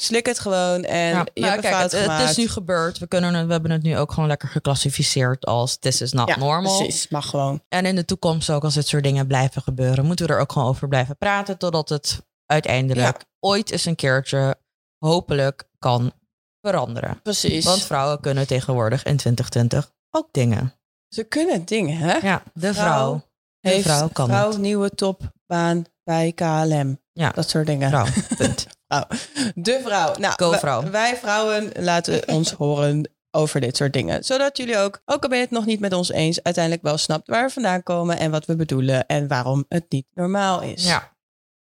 [0.00, 2.98] slik het gewoon en Ja, je nou, kijk, het, is nu gebeurd.
[2.98, 6.28] We, kunnen het, we hebben het nu ook gewoon lekker geclassificeerd als this is not
[6.28, 6.76] ja, normal.
[6.76, 7.08] precies.
[7.08, 7.62] Mag gewoon.
[7.68, 10.52] En in de toekomst ook als dit soort dingen blijven gebeuren, moeten we er ook
[10.52, 14.56] gewoon over blijven praten totdat het uiteindelijk ooit eens een keertje
[14.98, 16.12] hopelijk kan
[16.60, 17.20] veranderen.
[17.22, 17.64] Precies.
[17.64, 20.74] Want vrouwen kunnen tegenwoordig in 2020 ook dingen.
[21.08, 22.16] ze kunnen dingen, hè?
[22.16, 23.22] Ja, de Vrouw vrouw.
[23.60, 24.58] De Heeft vrouw kan vrouw het.
[24.58, 27.00] nieuwe topbaan bij KLM.
[27.12, 27.30] Ja.
[27.30, 27.88] Dat soort dingen.
[27.88, 28.66] Vrouw, punt.
[28.92, 29.06] Vrouw.
[29.54, 30.14] De vrouw.
[30.18, 30.90] Nou, Go wij- vrouw.
[30.90, 34.24] Wij vrouwen laten ons horen over dit soort dingen.
[34.24, 36.98] Zodat jullie ook, ook al ben je het nog niet met ons eens, uiteindelijk wel
[36.98, 40.84] snapt waar we vandaan komen en wat we bedoelen en waarom het niet normaal is.
[40.84, 41.12] Ja.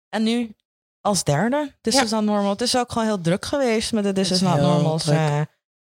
[0.10, 0.56] En nu
[1.02, 2.04] als derde, This Ja.
[2.04, 2.50] is not normal.
[2.52, 5.00] Het is ook gewoon heel druk geweest met de This Het is is not normal.
[5.10, 5.38] eh,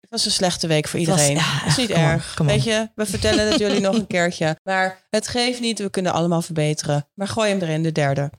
[0.00, 1.42] Het was een slechte week voor Het was- iedereen.
[1.44, 2.40] ja, Dat is niet erg.
[2.40, 2.46] on.
[2.46, 4.56] Weet je, we vertellen het jullie nog een keertje.
[4.62, 7.08] Maar het geeft niet, we kunnen allemaal verbeteren.
[7.14, 8.30] Maar gooi hem erin, de derde.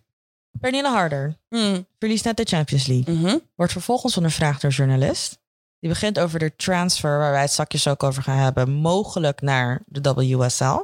[0.63, 1.87] Pernille Harder Mm.
[1.99, 3.15] verliest net de Champions League.
[3.15, 3.37] Mhm.
[3.55, 5.39] Wordt vervolgens ondervraagd door journalist.
[5.79, 9.81] Die begint over de transfer, waar wij het zakjes ook over gaan hebben, mogelijk naar
[9.85, 10.79] de WSL.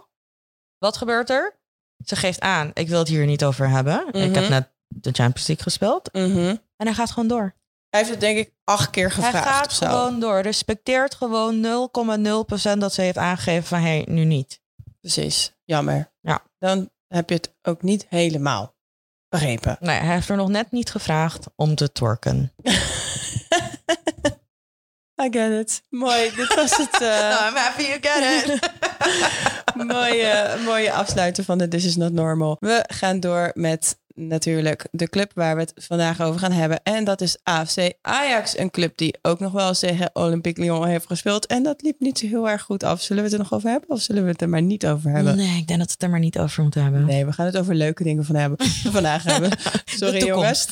[0.78, 1.60] Wat gebeurt er?
[2.06, 4.08] Ze geeft aan, ik wil het hier niet over hebben.
[4.08, 4.34] Ik Mhm.
[4.40, 6.14] heb net de Champions League gespeeld.
[6.14, 6.56] Mhm.
[6.76, 7.56] En hij gaat gewoon door.
[7.90, 9.86] Hij heeft het denk ik acht keer gevraagd hij gaat of zo.
[9.86, 10.40] gewoon door.
[10.40, 14.62] Respecteert gewoon 0,0% dat ze heeft aangegeven van, hé, hey, nu niet.
[15.00, 16.12] Precies, jammer.
[16.22, 16.42] Ja.
[16.58, 18.78] Dan heb je het ook niet helemaal
[19.30, 19.78] begrepen.
[19.80, 22.52] Nee, hij heeft er nog net niet gevraagd om te twerken.
[25.24, 25.82] I get it.
[25.90, 28.72] Mooi, dit was het eh, I'm happy you get it.
[29.94, 32.58] mooie, mooie afsluiten van de This Is Not Normal.
[32.60, 36.84] We gaan door met natuurlijk de club waar we het vandaag over gaan hebben.
[36.84, 38.58] En dat is AFC Ajax.
[38.58, 41.46] Een club die ook nog wel eens tegen Olympique Lyon heeft gespeeld.
[41.46, 43.02] En dat liep niet zo heel erg goed af.
[43.02, 45.12] Zullen we het er nog over hebben of zullen we het er maar niet over
[45.12, 45.38] hebben?
[45.38, 47.06] Nee, ik denk dat we het er maar niet over moeten hebben.
[47.06, 48.68] Nee, we gaan het over leuke dingen van hebben.
[48.92, 49.52] vandaag hebben.
[49.86, 50.68] Sorry jongens.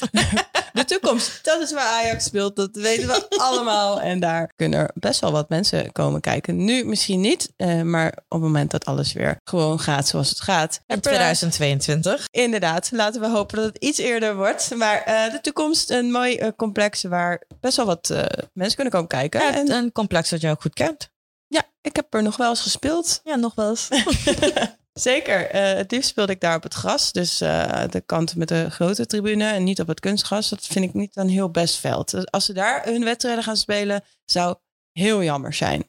[0.78, 2.56] De toekomst, dat is waar Ajax speelt.
[2.56, 4.02] Dat weten we allemaal.
[4.02, 6.66] En daar kunnen er best wel wat mensen komen kijken.
[6.66, 10.42] Nu misschien niet, eh, maar op het moment dat alles weer gewoon gaat zoals het
[10.42, 10.80] gaat.
[10.86, 12.26] In En 2022.
[12.32, 14.76] Inderdaad, laten we hopen dat het iets eerder wordt.
[14.76, 18.08] Maar eh, de toekomst, een mooi eh, complex waar best wel wat
[18.54, 19.42] mensen kunnen komen kijken.
[19.42, 21.10] Ja, en een complex dat je ook goed kent.
[21.48, 23.22] ja, ik heb er nog wel eens gespeeld.
[23.24, 23.88] Ja, nog wel eens.
[25.00, 25.50] Zeker.
[25.50, 27.12] Eh, het liefst speelde ik daar op het gras.
[27.12, 30.50] Dus eh, de kant met de grote tribune en niet op het kunstgras.
[30.50, 32.12] Dat vind ik niet een heel best veld.
[32.12, 34.56] Dus als ze daar hun wedstrijden gaan spelen, zou
[34.92, 35.84] heel jammer zijn.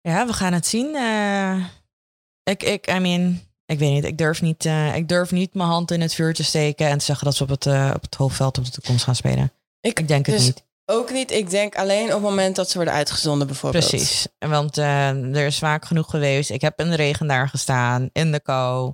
[0.00, 0.94] Ja, we gaan het zien.
[0.94, 1.64] Eh,
[2.42, 4.04] ik, ik, I mean, ik weet niet.
[4.04, 7.04] Ik durf niet, ik durf niet mijn hand in het vuur te steken en te
[7.04, 9.52] zeggen dat ze op het, op het hoofdveld op de toekomst gaan spelen.
[9.80, 10.64] Ik denk het dus niet.
[10.92, 11.30] Ook niet.
[11.30, 13.88] Ik denk alleen op het moment dat ze worden uitgezonden bijvoorbeeld.
[13.88, 14.26] Precies.
[14.38, 16.50] Want eh, er is vaak genoeg geweest.
[16.50, 18.92] Ik heb in de regen daar gestaan, in de kou,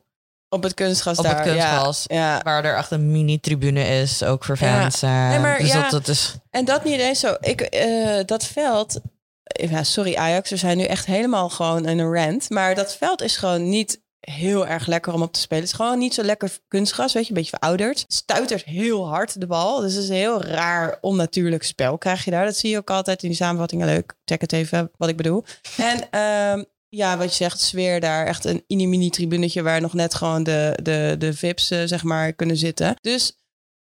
[0.49, 1.35] Op het kunstgras op daar.
[1.35, 2.05] het kunstgras.
[2.07, 2.41] Ja, ja.
[2.43, 5.03] Waar er echt een mini-tribune is, ook voor fans.
[5.03, 5.81] eh, Nee, maar dus ja.
[5.83, 6.35] dat, dat is...
[6.51, 7.37] En dat niet eens zo.
[7.41, 9.01] Ik, eh, dat veld.
[9.43, 12.51] Ja, sorry Ajax, we zijn nu echt helemaal gewoon in een rant.
[12.51, 15.63] Maar dat veld is gewoon niet heel erg lekker om op te spelen.
[15.63, 18.05] Het is gewoon niet zo lekker kunstgras, weet je, een beetje verouderd.
[18.09, 19.81] Stuitert heel hard de bal.
[19.81, 22.45] Dus het is een heel raar, onnatuurlijk spel krijg je daar.
[22.45, 23.87] Dat zie je ook altijd in die samenvattingen.
[23.87, 25.45] Leuk, check het even wat ik bedoel.
[25.77, 28.27] En ehm, ja, wat je zegt, sfeer daar.
[28.27, 32.33] Echt een mini-mini tribunetje waar nog net gewoon de, de, de VIP's, eh, zeg maar,
[32.33, 32.97] kunnen zitten.
[33.01, 33.39] Dus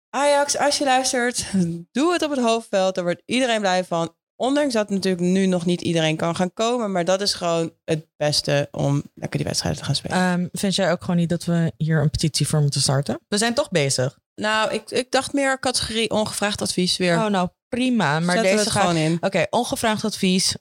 [0.10, 1.52] Ajax, als je luistert,
[1.92, 2.96] doe het op het hoofdveld.
[2.96, 4.16] Daar wordt iedereen blij van.
[4.42, 6.92] Ondanks dat natuurlijk nu nog niet iedereen kan gaan komen.
[6.92, 10.18] Maar dat is gewoon het beste om lekker die wedstrijden te gaan spelen.
[10.18, 13.20] Ehm, vind jij ook gewoon niet dat we hier een petitie voor moeten starten?
[13.28, 14.20] We zijn toch bezig.
[14.36, 17.18] nou, ik, ik dacht meer categorie ongevraagd advies weer.
[17.18, 18.20] Oh, nou prima.
[18.20, 18.82] Maar Zetten we deze het gaat...
[18.82, 19.18] gewoon in.
[19.22, 20.56] Oké, ongevraagd advies.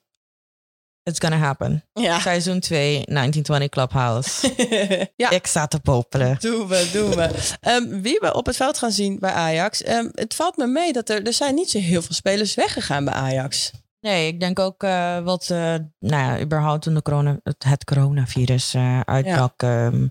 [1.02, 1.84] It's gonna happen.
[1.92, 2.20] Ja.
[2.20, 4.52] Seizoen 2, 1920 Clubhouse.
[5.16, 5.30] ja.
[5.30, 6.36] Ik sta te popelen.
[6.40, 7.54] Doen we, doen we.
[7.60, 9.82] Ehm, wie we op het veld gaan zien bij Ajax.
[9.82, 13.04] ehm, het valt me mee dat er, er zijn niet zo heel veel spelers weggegaan
[13.04, 13.70] bij Ajax.
[14.00, 15.58] Nee, ik denk ook eh, wat, eh,
[15.98, 19.62] nou ja, überhaupt toen de corona, het, het coronavirus eh uitbrak.
[19.62, 20.06] ehm,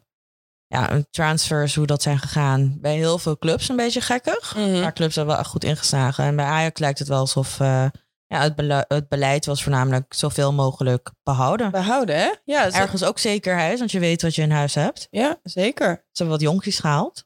[0.68, 2.78] ja, transfers, hoe dat zijn gegaan.
[2.82, 4.56] Bij heel veel clubs een beetje gekkig.
[4.56, 4.80] Mhm.
[4.80, 6.24] Maar clubs hebben wel echt goed ingeslagen.
[6.24, 7.60] En bij Ajax lijkt het wel alsof
[8.30, 11.72] ja, het, bele- het beleid was voornamelijk zoveel mogelijk behouden.
[11.72, 12.30] Behouden, hè?
[12.44, 15.08] Ja, Ergens ook zekerheid, want je weet wat je in huis hebt.
[15.12, 15.88] ja, zeker.
[16.12, 17.24] Ze hebben wat jonkies gehaald.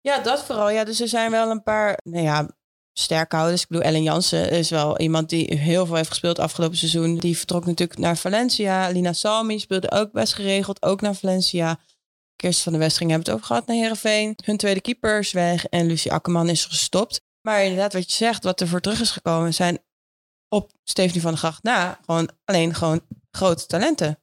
[0.00, 0.70] Ja, dat vooral.
[0.70, 2.48] Ja, dus er zijn wel een paar, nou ja,
[2.92, 3.62] sterke houders.
[3.62, 7.16] Ik bedoel, Ellen Jansen is wel iemand die heel veel heeft gespeeld afgelopen seizoen.
[7.18, 8.88] Die vertrok natuurlijk naar Valencia.
[8.88, 11.78] Lina Salmi speelde ook best geregeld, ook naar Valencia.
[12.36, 14.36] Kirsten van de Westring hebben het over gehad naar Herenveen.
[14.44, 17.20] Hun tweede keeper is weg en Lucie Akkerman is gestopt.
[17.40, 19.78] Maar inderdaad, wat je zegt, wat er voor terug is gekomen, zijn
[20.54, 24.18] op Stephanie van der Gracht na gewoon alleen gewoon grote talenten.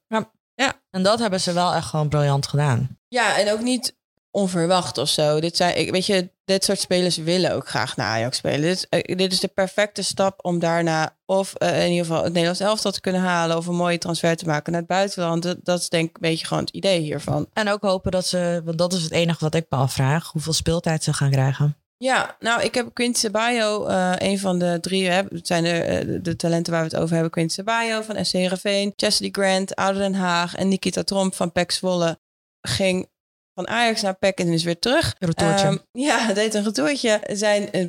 [0.92, 2.98] En dat hebben ze wel echt gewoon briljant gedaan.
[3.08, 3.96] Ja, en ook niet
[4.30, 5.40] onverwacht of zo.
[5.40, 8.60] Dit, zijn, ik, weet je, dit soort spelers willen ook graag naar Ajax spelen.
[8.60, 12.32] Dit, eh, dit is de perfecte stap om daarna of eh, in ieder geval het
[12.32, 13.56] Nederlands elftal te kunnen halen...
[13.56, 15.42] of een mooie transfer te maken naar het buitenland.
[15.42, 17.46] Dat, dat is denk ik een beetje gewoon het idee hiervan.
[17.52, 20.52] En ook hopen dat ze, want dat is het enige wat ik me afvraag, hoeveel
[20.52, 21.76] speeltijd ze gaan krijgen.
[22.02, 25.70] Ja, nou, ik heb Quincy Ceballo, eh een van de drie, hè, het zijn de,
[25.70, 27.30] eh, de, de talenten waar we het over hebben.
[27.32, 31.70] Quincy Ceballo van SC Heerenveen, Chesley Grant, Ouder Den Haag en Nikita Tromp van PEC
[31.70, 32.18] Zwolle.
[32.60, 33.10] Ging
[33.54, 35.14] van Ajax naar PEC en is weer terug.
[35.18, 35.66] Retourtje.
[35.66, 37.20] Ehm, ja, deed een retourtje.
[37.32, 37.86] Zijn eh,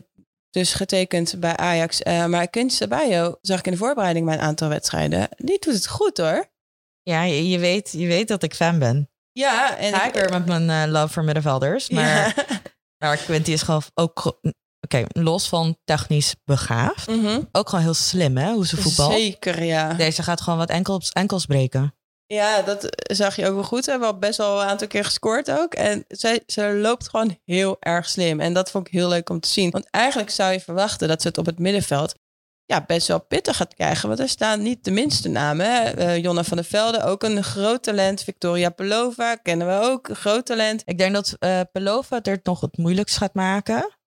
[0.49, 2.03] dus getekend bij Ajax.
[2.03, 5.29] Maar Quincy Ceballo zag ik in de voorbereiding bij een aantal wedstrijden.
[5.37, 6.51] Die doet het goed hoor.
[7.01, 9.09] Ja, je, je weet, je weet dat ik fan ben.
[9.31, 11.89] Ja, en ik weer met mijn love voor middenvelders.
[11.89, 12.33] Maar, Ja.
[13.07, 14.39] maar Quinty is gewoon ook...
[14.81, 17.07] Oké, los van technisch begaafd.
[17.07, 17.41] Mhm.
[17.51, 19.11] Ook gewoon heel slim, hè, hoe ze voetbal.
[19.11, 19.93] Zeker, ja.
[19.93, 21.95] Deze gaat gewoon wat enkels, enkels breken.
[22.25, 23.83] Ja, dat zag je ook wel goed.
[23.83, 25.73] Ze hebben al best wel een aantal keer gescoord ook.
[25.73, 28.39] En zij, ze loopt gewoon heel erg slim.
[28.39, 29.69] En dat vond ik heel leuk om te zien.
[29.69, 32.15] Want eigenlijk zou je verwachten dat ze het op het middenveld
[32.73, 34.07] ja, best wel pittig gaat krijgen.
[34.07, 35.65] Want er staan niet de minste namen.
[35.65, 35.89] Hè?
[35.89, 38.23] Eh, Jonna van der Velde, ook een groot talent.
[38.23, 40.81] Victoria Pelova, kennen we ook, een groot talent.
[40.85, 43.97] Ik denk dat eh Pelova het er nog het moeilijkst gaat maken.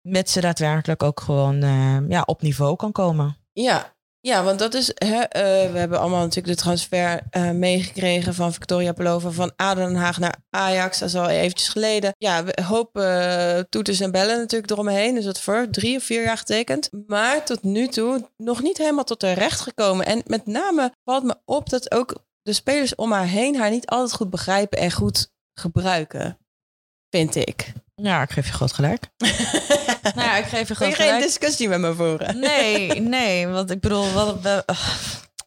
[0.00, 3.36] Mits ze daadwerkelijk ook gewoon eh, ja, op niveau kan komen.
[3.52, 4.90] Ja, ja want dat is.
[4.94, 9.86] Hè, eh, we hebben allemaal natuurlijk de transfer eh, meegekregen van Victoria Pelova van Aden
[9.86, 10.98] Den Haag naar Ajax.
[10.98, 12.14] Dat is al eventjes geleden.
[12.18, 15.14] Ja, we hopen eh, toeters en bellen natuurlijk eromheen.
[15.14, 16.88] Dus dat voor drie of vier jaar getekend.
[17.06, 20.06] Maar tot nu toe nog niet helemaal tot haar recht gekomen.
[20.06, 23.86] En met name valt me op dat ook de spelers om haar heen haar niet
[23.86, 26.38] altijd goed begrijpen en goed gebruiken.
[27.10, 27.72] Vind ik.
[28.02, 29.02] Ja, ik geef je groot gelijk.
[30.16, 31.22] nou ja, ik geef je groot geen gelijk.
[31.24, 32.38] discussie met me voeren?
[32.38, 34.96] Nee, nee, want ik bedoel, wat, we, ugh.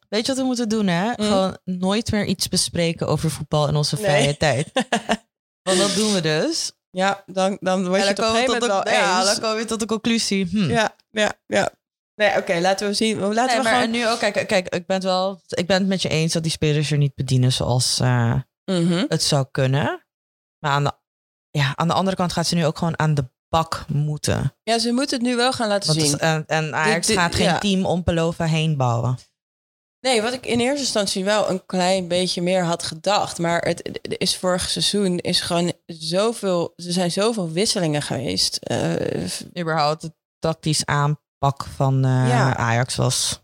[0.09, 1.13] weet je wat we moeten doen, hè?
[1.15, 4.03] Gewoon nooit meer iets bespreken over voetbal in onze Nee.
[4.03, 4.71] vrije tijd.
[5.69, 6.71] Want dat doen we dus.
[6.89, 9.25] Ja, dan, dan word je En het op tot wel de- ja, eens.
[9.31, 10.47] dan komen we tot de conclusie.
[10.51, 10.69] Hm.
[10.69, 11.71] Ja, ja, ja.
[12.15, 13.19] Nee, oké, laten we zien.
[13.19, 13.89] Laten Nee, we maar gewoon...
[13.91, 16.43] nu ook, kijk, kijk ik, ben het wel, ik ben het met je eens dat
[16.43, 19.05] die spelers er niet bedienen zoals eh, Mhm.
[19.07, 20.05] het zou kunnen.
[20.59, 20.91] Maar aan de,
[21.57, 24.53] ja, aan de andere kant gaat ze nu ook gewoon aan de bak moeten.
[24.63, 26.11] Ja, ze moeten het nu wel gaan laten Want zien.
[26.11, 27.57] het- en, en Ajax dit- gaat geen ja.
[27.59, 29.17] team om Pelova heen bouwen.
[29.99, 33.37] Nee, wat ik in eerste instantie wel een klein beetje meer had gedacht.
[33.39, 36.73] Maar het, is vorig seizoen is gewoon zoveel.
[36.75, 38.55] Er zijn zoveel wisselingen geweest.
[38.57, 38.93] Eh,
[39.59, 42.55] Überhaupt het tactisch aanpak van eh, Ja.
[42.57, 43.43] Ajax was...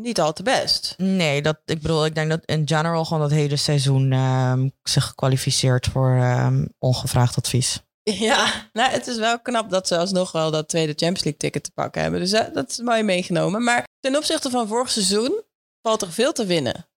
[0.00, 0.94] niet al te best.
[0.96, 5.14] Nee, dat, ik bedoel, ik denk dat in general gewoon dat hele seizoen ehm, zich
[5.14, 7.80] kwalificeert voor ehm, ongevraagd advies.
[8.02, 11.64] Ja, nou, het is wel knap dat ze alsnog wel dat tweede Champions League ticket
[11.64, 12.20] te pakken hebben.
[12.20, 13.64] Dus eh, dat is mooi meegenomen.
[13.64, 15.42] Maar ten opzichte van vorig seizoen
[15.82, 16.88] valt er veel te winnen.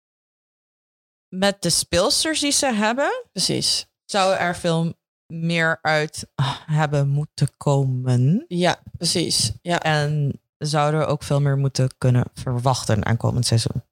[1.35, 3.85] Met de speelsters die ze hebben, Precies.
[4.05, 4.93] zou er veel
[5.33, 6.27] meer uit
[6.65, 8.45] hebben moeten komen.
[8.47, 9.51] Ja, precies.
[9.61, 13.83] Ja, En zouden we ook veel meer moeten kunnen verwachten aankomend seizoen.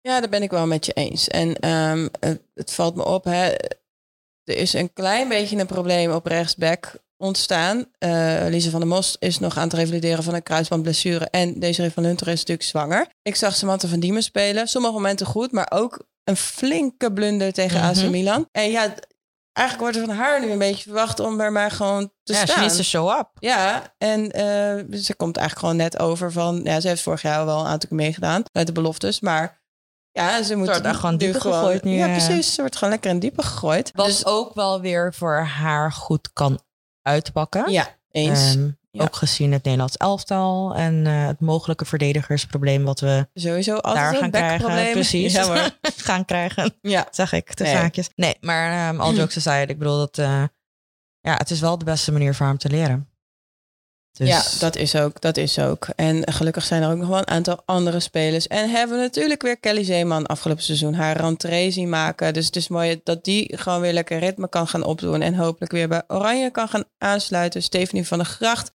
[0.00, 1.28] ja daar ben ik wel met je eens.
[1.28, 3.46] En ehm, het, het valt me op, hè,
[4.44, 7.84] er is een klein beetje een probleem op rechtsback ontstaan.
[7.98, 11.24] Eh Lise van der Most is nog aan het revalideren van een kruisbandblessure.
[11.30, 13.06] En Desiree van Hunter is natuurlijk zwanger.
[13.22, 14.68] Ik zag Samantha van Diemen spelen.
[14.68, 18.10] Sommige momenten goed, maar ook een flinke blunder tegen AC Mhm.
[18.10, 18.48] Milan.
[18.52, 18.94] En ja,
[19.52, 22.46] eigenlijk wordt er van haar nu een beetje verwacht om er maar gewoon te ja,
[22.46, 22.60] staan.
[22.60, 23.28] needs to show up.
[23.38, 26.60] Ja, en eh, ze komt eigenlijk gewoon net over van...
[26.64, 29.58] Ja, ze heeft vorig jaar wel een aantal keer meegedaan uit de beloftes, maar...
[30.12, 32.12] Ja, ze moet wordt daar gewoon dieper gegooid nu, Ja, eh.
[32.12, 32.54] precies.
[32.54, 33.90] Ze wordt gewoon lekker in diepe gegooid.
[33.94, 36.60] Wat Dus, ook wel weer voor haar goed kan
[37.02, 37.70] uitpakken.
[37.70, 38.54] ja, eens.
[38.54, 39.02] Ehm, Ja.
[39.02, 44.60] Ook gezien het Nederlands elftal en eh, het mogelijke verdedigersprobleem wat we Sowieso altijd daar
[44.60, 44.92] gaan krijgen.
[44.92, 45.32] Precies.
[45.32, 45.70] Ja, hoor.
[46.10, 47.06] gaan krijgen, ja.
[47.10, 47.72] zeg ik, de Nee.
[47.72, 48.08] zaakjes.
[48.14, 50.18] Nee, maar ehm all jokes aside, ik bedoel dat...
[50.18, 50.44] eh,
[51.20, 53.08] ja, het is wel de beste manier voor hem te leren.
[54.12, 55.20] Dus, ja, dat is ook.
[55.20, 55.88] Dat is ook.
[55.96, 58.46] En gelukkig zijn er ook nog wel een aantal andere spelers.
[58.46, 62.32] En hebben we natuurlijk weer Kelly Zeeman afgelopen seizoen haar rentree zien maken.
[62.34, 65.22] Dus het is mooi dat die gewoon weer lekker ritme kan gaan opdoen.
[65.22, 67.62] En hopelijk weer bij Oranje kan gaan aansluiten.
[67.62, 68.72] Stephanie van der Gracht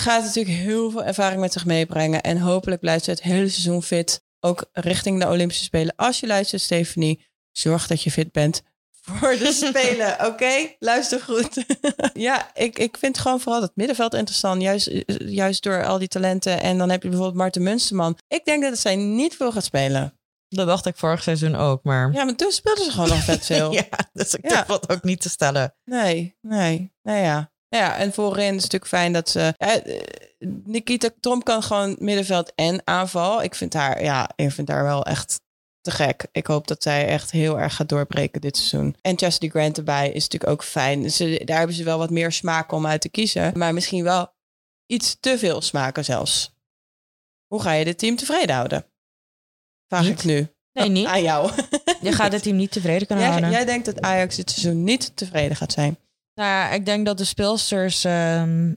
[0.00, 2.22] gaat natuurlijk heel veel ervaring met zich meebrengen.
[2.22, 4.24] En hopelijk blijft ze het hele seizoen fit.
[4.40, 5.94] Ook richting de Olympische Spelen.
[5.96, 8.62] Als je luistert, Stephanie, zorg dat je fit bent
[9.00, 10.26] voor de Spelen.
[10.26, 11.64] Oké, luister goed.
[12.28, 14.62] ja, ik, ik vind gewoon vooral het middenveld interessant.
[14.62, 16.60] Juist, juist door al die talenten.
[16.60, 18.18] En dan heb je bijvoorbeeld Marten Munsterman.
[18.28, 20.18] Ik denk dat zij niet veel gaat spelen.
[20.48, 22.12] Dat dacht ik vorig seizoen ook, maar...
[22.12, 23.72] Ja, maar toen speelden ze gewoon nog vet veel.
[23.72, 24.54] Ja, dus ik Ja.
[24.56, 25.74] durf dat ook niet te stellen.
[25.84, 26.92] Nee, nee.
[27.02, 27.50] Nou ja.
[27.76, 29.54] Ja, en voorin is het natuurlijk fijn dat ze...
[29.58, 30.00] Ja, eh,
[30.64, 33.42] Nikita Tromp kan gewoon middenveld en aanval.
[33.42, 35.40] Ik vind haar, ja, ik vind haar wel echt
[35.80, 36.26] te gek.
[36.32, 38.96] Ik hoop dat zij echt heel erg gaat doorbreken dit seizoen.
[39.02, 41.10] En Chastity Grant erbij is natuurlijk ook fijn.
[41.10, 43.52] Ze, daar hebben ze wel wat meer smaak om uit te kiezen.
[43.58, 44.34] Maar misschien wel
[44.86, 46.54] iets te veel smaken zelfs.
[47.46, 48.86] Hoe ga je dit team tevreden houden?
[49.88, 50.18] Vraag Niet.
[50.18, 50.48] ik nu.
[50.72, 51.06] Nee, niet.
[51.06, 51.50] Aan jou.
[52.00, 53.52] Je gaat het team niet tevreden kunnen Jij, houden.
[53.56, 55.98] jij denkt dat Ajax dit seizoen niet tevreden gaat zijn.
[56.36, 58.72] Nou ja, ik denk dat de speelsters ehm,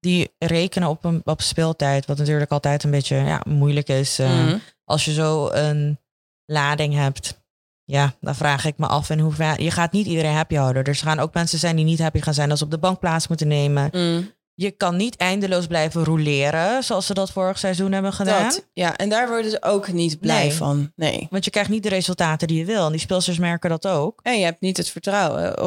[0.00, 4.18] die rekenen op een op speeltijd, wat natuurlijk altijd een beetje ja, moeilijk is.
[4.18, 4.58] eh, Mhm.
[4.84, 5.98] Als je zo een
[6.44, 7.40] lading hebt,
[7.84, 9.62] ja, dan vraag ik me af in hoeverre.
[9.62, 10.84] Je gaat niet iedereen happy houden.
[10.84, 12.98] Er gaan ook mensen zijn die niet happy gaan zijn als ze op de bank
[12.98, 13.90] plaats moeten nemen.
[13.92, 14.30] Mm.
[14.54, 18.42] Je kan niet eindeloos blijven roleren, zoals ze dat vorig seizoen hebben gedaan.
[18.42, 20.52] Dat, ja, en daar worden ze ook niet blij Nee.
[20.52, 20.92] van.
[20.96, 21.26] Nee.
[21.30, 22.84] Want je krijgt niet de resultaten die je wil.
[22.86, 24.20] En die speelsters merken dat ook.
[24.22, 25.60] En je hebt niet het vertrouwen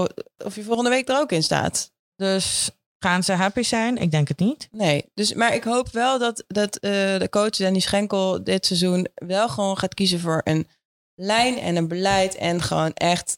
[0.46, 1.92] of je volgende week er ook in staat.
[2.16, 2.70] Dus
[3.00, 3.98] gaan ze happy zijn?
[3.98, 4.68] Ik denk het niet.
[4.72, 9.08] Nee, dus, maar ik hoop wel dat, dat eh, de coach Danny Schenkel dit seizoen
[9.16, 10.68] wel gewoon gaat kiezen voor een
[11.16, 12.36] lijn en een beleid.
[12.36, 13.38] En gewoon echt,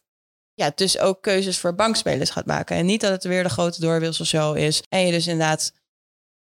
[0.58, 2.76] ja, dus ook keuzes voor bankspelers gaat maken.
[2.76, 4.84] En niet dat het weer de grote doorwisselshow is.
[4.90, 5.72] En je dus inderdaad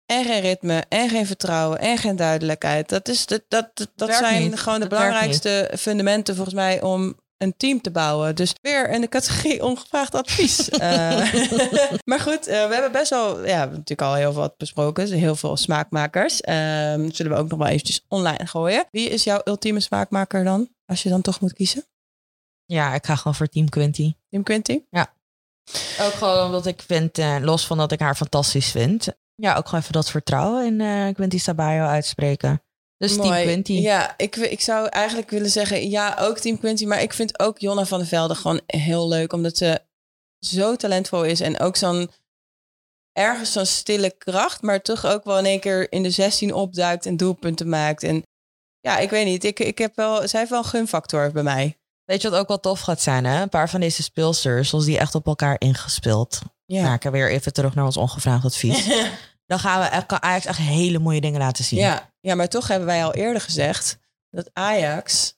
[0.06, 2.90] en geen ritme, en geen vertrouwen, en geen duidelijkheid.
[2.90, 4.60] Dat, is de, dat, dat, dat zijn niet.
[4.60, 8.36] gewoon de Dat belangrijkste fundamenten volgens mij om een team te bouwen.
[8.36, 10.70] Dus weer in de categorie ongevraagd advies.
[10.70, 11.34] Eh,
[12.10, 15.06] maar goed, eh, we hebben best wel, ja, natuurlijk al heel veel wat besproken.
[15.06, 16.42] Dus heel veel smaakmakers.
[16.42, 18.86] Ehm, zullen we ook nog wel eventjes online gooien.
[18.92, 20.70] Wie is jouw ultieme smaakmaker dan?
[20.86, 21.86] Als je dan toch moet kiezen?
[22.66, 24.14] Ja, ik ga gewoon voor Team Quinty.
[24.30, 24.82] Team Quinty?
[26.00, 29.08] Ook gewoon omdat ik vind, eh, los van dat ik haar fantastisch vind.
[29.36, 32.64] Ja, ook gewoon even dat vertrouwen in eh Quinty Sabayo uitspreken.
[32.98, 33.74] Dus Team Quinty.
[33.74, 36.86] Ja, ik, ik zou eigenlijk willen zeggen, ja, ook Team Quinty.
[36.86, 39.34] Maar ik vind ook Jonna van der Velde gewoon heel leuk.
[39.34, 39.82] Omdat ze
[40.40, 41.40] zo talentvol is.
[41.40, 42.10] En ook zo'n
[43.12, 47.06] ergens zo'n stille kracht, maar toch ook wel in één keer in de 16 opduikt
[47.06, 48.04] en doelpunten maakt.
[48.04, 48.24] En
[48.80, 49.44] ja, ik weet niet.
[49.44, 51.78] Ik, ik heb wel, zij heeft wel een gunfactor bij mij.
[52.06, 53.42] Weet je wat ook wel tof gaat zijn, hè?
[53.42, 56.84] Een paar van deze speelsters, zoals die echt op elkaar ingespeeld Ja.
[56.84, 57.12] maken.
[57.12, 58.88] Weer even terug naar ons ongevraagd advies.
[59.46, 61.80] Dan gaan we, kan Ajax echt hele mooie dingen laten zien.
[61.80, 62.14] ja.
[62.20, 63.98] ja, maar toch hebben wij al eerder gezegd
[64.30, 65.36] dat Ajax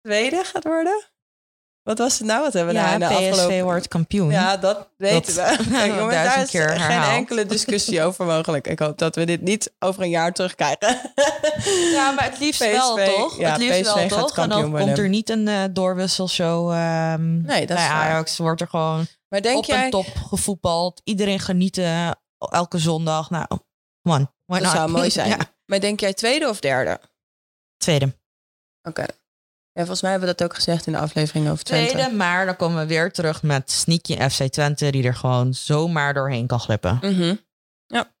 [0.00, 1.04] tweede gaat worden.
[1.86, 2.42] Wat was het nou?
[2.42, 3.62] Wat hebben we nou Ja, in de PSV afgelopen...
[3.64, 4.30] wordt kampioen.
[4.30, 5.68] Ja, dat weten Dat- we.
[5.70, 7.16] Kijk, jongens, daar is keer geen herhaald.
[7.16, 8.66] enkele discussie over mogelijk.
[8.66, 10.96] Ik hoop dat we dit niet over een jaar terugkrijgen.
[11.92, 13.38] Ja, maar het liefst PSV, wel, toch?
[13.38, 14.38] ja, het liefst PSV wel, toch?
[14.38, 18.10] En dan komt er niet een eh, doorwisselshow ehm Nee, dat bij is waar.
[18.10, 18.36] Ajax.
[18.36, 21.00] Wordt er gewoon Maar denk op jij, een top gevoetbald.
[21.04, 23.30] Iedereen genieten elke zondag.
[23.30, 23.46] Nou.
[24.02, 24.70] Why dat not?
[24.70, 25.28] zou mooi zijn.
[25.28, 27.00] Ja, Maar denk jij tweede of derde?
[27.76, 28.14] tweede.
[28.88, 29.04] Oké.
[29.76, 31.92] Ja, volgens mij hebben we dat ook gezegd in de aflevering over Twente.
[31.92, 34.90] Tweede, maar dan komen we weer terug met sneaky FC Twente...
[34.90, 36.98] die er gewoon zomaar doorheen kan glippen.
[37.00, 37.34] Mhm.
[37.86, 38.14] Ja.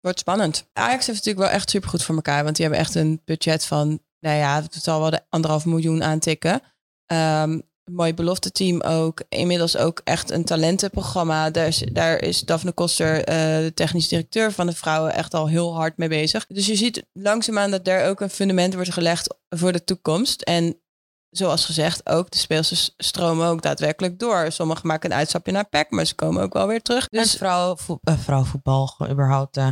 [0.00, 0.68] Wordt spannend.
[0.72, 2.44] Ajax heeft natuurlijk wel echt supergoed voor elkaar.
[2.44, 6.02] Want die hebben echt een budget van, nou ja, het zal wel de anderhalf miljoen
[6.02, 6.62] aantikken.
[7.06, 9.22] Een mooi belofte team ook.
[9.28, 11.50] Inmiddels ook echt een talentenprogramma.
[11.50, 15.48] Daar is, daar is Daphne Koster, eh, de technisch directeur van de vrouwen, echt al
[15.48, 16.46] heel hard mee bezig.
[16.46, 20.42] Dus je ziet langzaamaan dat daar ook een fundament wordt gelegd voor de toekomst.
[20.42, 20.80] En
[21.30, 24.52] zoals gezegd, ook de speelsters stromen ook daadwerkelijk door.
[24.52, 27.08] Sommigen maken een uitstapje naar PEC, maar ze komen ook wel weer terug.
[27.08, 29.56] Dus vrouwenvoet, eh, vrouwenvoetbal gewoon überhaupt...
[29.56, 29.68] eh,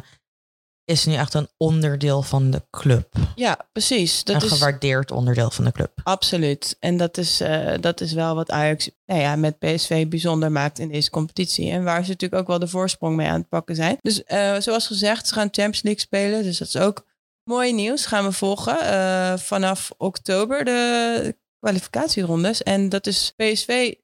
[0.90, 3.14] is nu echt een onderdeel van de club.
[3.34, 4.24] ja, precies.
[4.24, 6.00] Dat een is gewaardeerd onderdeel van de club.
[6.02, 6.76] absoluut.
[6.80, 10.78] En dat is, eh, dat is wel wat Ajax nou ja, met PSV bijzonder maakt
[10.78, 11.70] in deze competitie.
[11.70, 13.96] En waar ze natuurlijk ook wel de voorsprong mee aan het pakken zijn.
[14.00, 16.42] Dus eh, zoals gezegd, ze gaan Champions League spelen.
[16.42, 17.06] Dus dat is ook
[17.44, 18.06] mooi nieuws.
[18.06, 18.80] Gaan we volgen.
[18.80, 22.62] Eh, vanaf oktober de kwalificatierondes.
[22.62, 23.94] En dat is PSV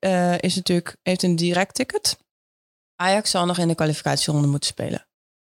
[0.40, 2.18] is natuurlijk, heeft een direct ticket.
[2.96, 5.06] Ajax zal nog in de kwalificatieronde moeten spelen.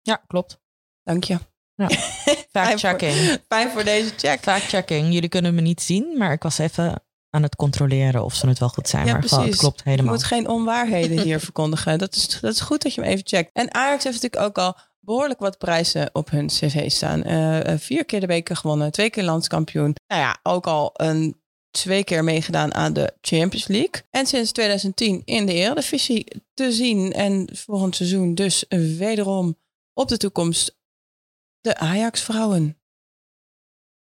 [0.02, 0.58] Ja, klopt.
[1.08, 1.38] Dank je.
[1.74, 1.88] Ja.
[1.90, 3.38] Fijn voor- Fact-checking.
[3.48, 4.40] Fijn voor deze check.
[4.40, 5.12] Fact-checking.
[5.12, 8.58] Jullie kunnen me niet zien, maar ik was even aan het controleren of ze het
[8.58, 9.06] wel goed zijn.
[9.06, 9.60] Ja, maar gewoon, het precies.
[9.68, 10.12] klopt Je helemaal.
[10.12, 11.98] moet geen onwaarheden hier verkondigen.
[11.98, 13.50] Dat is, dat is goed dat je hem even checkt.
[13.52, 17.22] En Ajax heeft natuurlijk ook al behoorlijk wat prijzen op hun cv staan.
[17.22, 19.94] Eh, eh, vier keer de beker gewonnen, twee keer landskampioen.
[20.06, 21.40] Nou ja, ook al een
[21.70, 24.02] twee keer meegedaan aan de Champions League.
[24.10, 27.12] En sinds 2010 in de Eredivisie te zien.
[27.12, 28.64] En volgend seizoen dus
[28.98, 29.56] wederom
[29.94, 30.76] op de toekomst
[31.60, 32.78] de Ajax-vrouwen.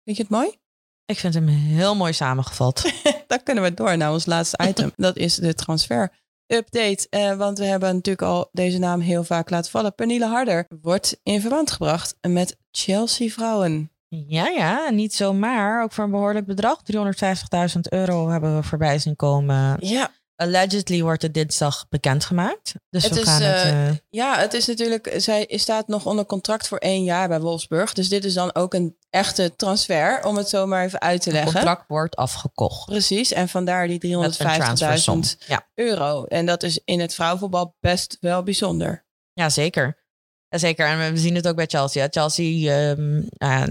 [0.04, 0.58] Vind je het mooi?
[1.06, 2.92] Ik vind hem heel mooi samengevat.
[3.28, 4.92] Dan kunnen we door naar ons laatste item.
[4.96, 6.12] Dat is de transfer
[6.48, 7.08] update.
[7.10, 9.96] Eh, want we hebben natuurlijk al deze naam heel vaak laten vallen.
[9.96, 13.92] Pernille Harder wordt in verband gebracht met Chelsea vrouwen.
[14.08, 15.84] ja, ja, niet zomaar.
[15.84, 16.82] Ook voor een behoorlijk bedrag.
[16.94, 19.78] 350.000 euro hebben we voorbij zien komen.
[19.80, 20.12] Ja,
[20.42, 22.74] Allegedly wordt het dinsdag bekendgemaakt.
[22.90, 23.64] Dus Het we is, gaan het...
[23.64, 25.14] eh, eh, ja, het is natuurlijk.
[25.18, 27.94] Zij staat nog onder contract voor één jaar bij Wolfsburg.
[27.94, 31.30] Dus dit is dan ook een echte transfer, om het zo maar even uit te
[31.30, 31.54] het leggen.
[31.54, 32.86] contract wordt afgekocht.
[32.86, 35.22] Precies, en vandaar die Met een transfersom.
[35.24, 35.68] 350.000 Ja.
[35.74, 36.24] euro.
[36.26, 39.06] En dat is in het vrouwenvoetbal best wel bijzonder.
[39.34, 40.06] Ja, zeker.
[40.50, 40.88] Ja, zeker.
[40.88, 42.08] En we zien het ook bij Chelsea.
[42.10, 43.66] Chelsea ehm, ja,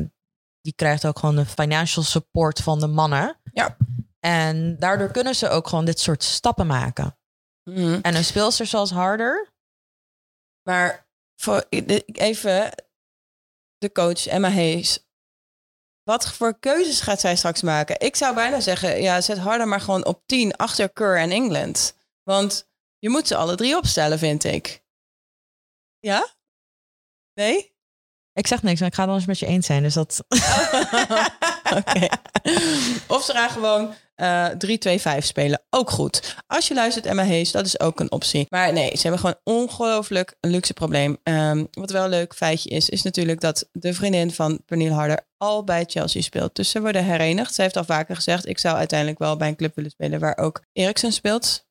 [0.60, 3.40] die krijgt ook gewoon de financial support van de mannen.
[3.52, 3.76] Ja.
[4.26, 7.18] En daardoor kunnen ze ook gewoon dit soort stappen maken.
[7.62, 7.98] Mhm.
[8.02, 9.54] En een speelster zoals Harder,
[10.68, 11.06] Maar
[11.40, 11.66] voor,
[12.12, 12.72] even
[13.78, 15.06] de coach Emma Hayes.
[16.02, 18.00] Wat voor keuzes gaat zij straks maken?
[18.00, 21.96] Ik zou bijna zeggen, ja, zet harder maar gewoon op 10 achter Keur en England.
[22.22, 22.68] Want
[22.98, 24.84] je moet ze alle drie opstellen, vind ik.
[25.98, 26.28] Ja?
[27.32, 27.74] Nee?
[28.32, 29.82] ik zeg niks, maar ik ga het anders met je eens zijn.
[29.82, 30.24] Dus dat.
[31.78, 32.08] Oké.
[33.08, 34.48] Of ze gaan gewoon eh
[35.18, 35.62] 3-2-5 spelen.
[35.70, 36.36] Ook goed.
[36.46, 38.46] Als je luistert, Emma Hayes, dat is ook een optie.
[38.48, 41.16] Maar nee, ze hebben gewoon ongelooflijk een luxe probleem.
[41.22, 45.26] Ehm, wat wel een leuk feitje is, is natuurlijk dat de vriendin van Pernille Harder
[45.36, 46.54] al bij Chelsea speelt.
[46.54, 47.54] Dus ze worden herenigd.
[47.54, 50.36] Ze heeft al vaker gezegd, ik zou uiteindelijk wel bij een club willen spelen waar
[50.36, 51.64] ook Eriksen speelt.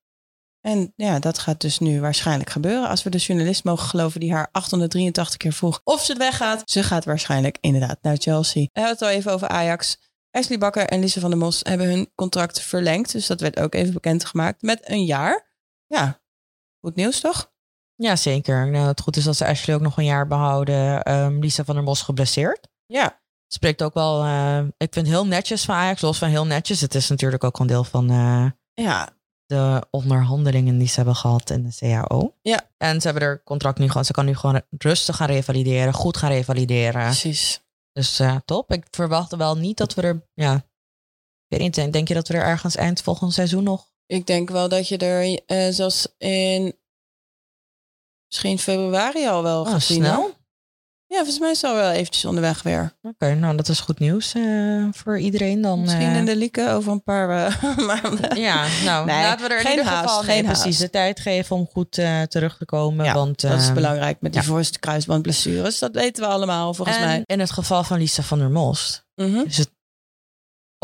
[0.66, 2.90] En ja, dat gaat dus nu waarschijnlijk gebeuren.
[2.90, 6.62] Als we de journalist mogen geloven die haar 883 keer vroeg of ze weggaat.
[6.66, 8.62] Ze gaat waarschijnlijk inderdaad naar Chelsea.
[8.62, 9.98] We hebben het al even over Ajax.
[10.36, 13.12] Ashley Bakker en Lise van der Mos hebben hun contract verlengd.
[13.12, 15.46] Dus dat werd ook even bekendgemaakt met een jaar.
[15.88, 16.20] Ja,
[16.82, 17.54] goed nieuws toch?
[17.96, 18.70] Ja, zeker.
[18.70, 21.04] Nou, het goed is dat ze Ashley ook nog een jaar behouden.
[21.04, 22.68] Ehm, Lisa van der Mos geblesseerd.
[22.86, 24.24] Ja, Spreekt ook wel.
[24.24, 26.02] eh, ik vind het heel netjes van Ajax.
[26.02, 26.82] Los van heel netjes.
[26.82, 29.10] Het is natuurlijk ook een deel van eh, ja,
[29.46, 32.36] de onderhandelingen die ze hebben gehad in de CAO.
[32.42, 32.62] Ja.
[32.78, 34.06] En ze hebben er contract nu gewoon.
[34.06, 35.94] Ze kan nu gewoon rustig gaan revalideren.
[35.94, 37.04] Goed gaan revalideren.
[37.04, 37.64] precies.
[37.96, 38.72] Dus eh, top.
[38.72, 40.28] Ik verwacht wel niet dat we er.
[40.34, 40.56] Ja.
[40.56, 40.64] Ik
[41.48, 41.76] weet niet.
[41.76, 43.92] denk- je dat we er ergens eind volgend seizoen nog.
[44.06, 46.78] Ik denk wel dat je er, eh, zoals in
[48.28, 49.98] misschien februari al wel Oh, gezien.
[50.04, 50.16] snel.
[50.16, 50.35] hoor.
[51.16, 52.94] Ja, volgens mij is het al wel eventjes onderweg weer.
[53.02, 55.82] Oké, nou dat is goed nieuws eh, voor iedereen dan.
[55.82, 57.28] Misschien eh, in de lieken over een paar
[57.88, 58.40] maanden.
[58.40, 61.20] Ja, nou Nee, laten we er in geen ieder haast, geval geen precies de tijd
[61.20, 61.92] geven om goed
[62.28, 63.06] terug te komen.
[63.06, 64.48] Ja, want, Dat is ehm, belangrijk met die ja.
[64.48, 65.80] voorste kruisbandblessures.
[65.80, 67.22] Dat weten we allemaal volgens en mij.
[67.26, 69.42] in het geval van Lisa van der Most Mhm.
[69.46, 69.72] is het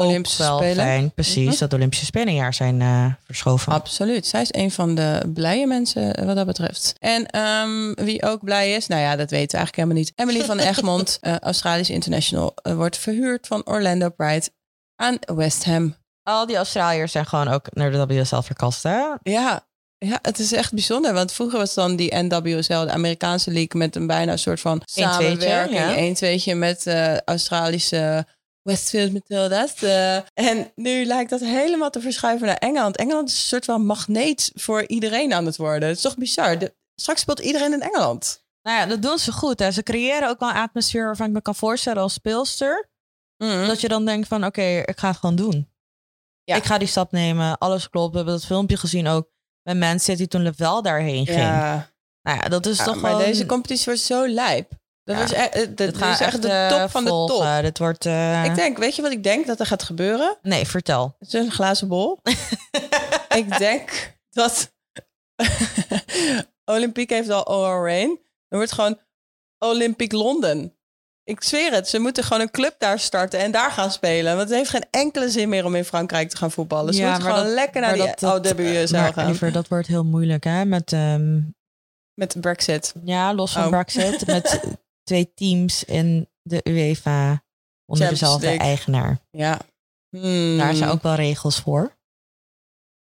[0.01, 0.75] ook Olympische wel Spelen.
[0.75, 1.57] fijn, precies, Mhm.
[1.59, 3.71] dat Olympische Spelen een jaar zijn eh, verschoven.
[3.71, 4.27] Absoluut.
[4.27, 6.93] Zij is een van de blije mensen eh, wat dat betreft.
[6.99, 10.11] En ehm, wie ook blij is, nou ja, dat weten we eigenlijk helemaal niet.
[10.15, 14.49] Emily van Egmond, eh, Australisch international, wordt verhuurd van Orlando Pride
[14.95, 15.95] aan West Ham.
[16.23, 18.99] Al die Australiërs zijn gewoon ook naar de WSL verkast, hè?
[19.23, 19.65] Ja,
[19.97, 21.13] ja, het is echt bijzonder.
[21.13, 25.01] Want vroeger was dan die NWSL, de Amerikaanse league, met een bijna soort van 1-2'tje,
[25.01, 25.77] samenwerking.
[25.79, 25.97] ja.
[25.97, 28.25] Een tweetje met eh Australische
[28.63, 29.73] Westfield Matilda's.
[29.81, 32.97] Eh, en nu lijkt dat helemaal te verschuiven naar Engeland.
[32.97, 35.87] Engeland is een soort van magneet voor iedereen aan het worden.
[35.87, 36.57] Het is toch bizar?
[36.59, 38.43] De, straks speelt iedereen in Engeland.
[38.61, 39.59] Nou ja, dat doen ze goed.
[39.59, 39.71] Hè.
[39.71, 42.89] Ze creëren ook wel een atmosfeer waarvan ik me kan voorstellen als speelster.
[43.37, 43.67] Mhm.
[43.67, 45.69] Dat je dan denkt van, oké, ik ga het gewoon doen.
[46.43, 46.55] Ja.
[46.55, 47.57] Ik ga die stap nemen.
[47.57, 48.11] Alles klopt.
[48.11, 49.29] We hebben dat filmpje gezien ook
[49.63, 51.39] bij Man City toen Level daarheen ging.
[51.39, 51.89] Ja,
[52.21, 53.25] Nou ja, dat is Ja, toch maar gewoon...
[53.25, 54.71] deze competitie wordt zo lijp.
[55.03, 55.23] Dat Ja.
[55.23, 57.61] is echt, eh, Het is echt de eh, top van de top.
[57.61, 58.05] Dit wordt...
[58.05, 60.37] eh, Ik denk, weet je wat ik denk dat er gaat gebeuren?
[60.41, 61.15] Nee, vertel.
[61.19, 62.19] Het is een glazen bol.
[63.41, 64.71] ik denk dat
[66.65, 68.19] Olympiek heeft al OR Rain.
[68.47, 68.99] Er wordt gewoon
[69.59, 70.75] Olympic Londen.
[71.23, 74.35] Ik zweer het, ze moeten gewoon een club daar starten en daar gaan spelen.
[74.35, 76.93] Want het heeft geen enkele zin meer om in Frankrijk te gaan voetballen.
[76.93, 79.25] Ze Ja, moeten gewoon dat- lekker naar die OWSL maar, gaan.
[79.25, 80.65] liever, dat wordt heel moeilijk, hè?
[80.65, 81.39] Met, ehm,
[82.13, 82.93] Met de Brexit.
[83.03, 83.69] ja, los van Oh.
[83.69, 84.25] Brexit.
[84.25, 84.59] met
[85.11, 87.43] twee teams in de UEFA
[87.85, 89.19] onder dezelfde eigenaar.
[89.31, 89.59] Ja.
[90.09, 90.57] Hmm.
[90.57, 91.99] Daar zijn ook wel regels voor.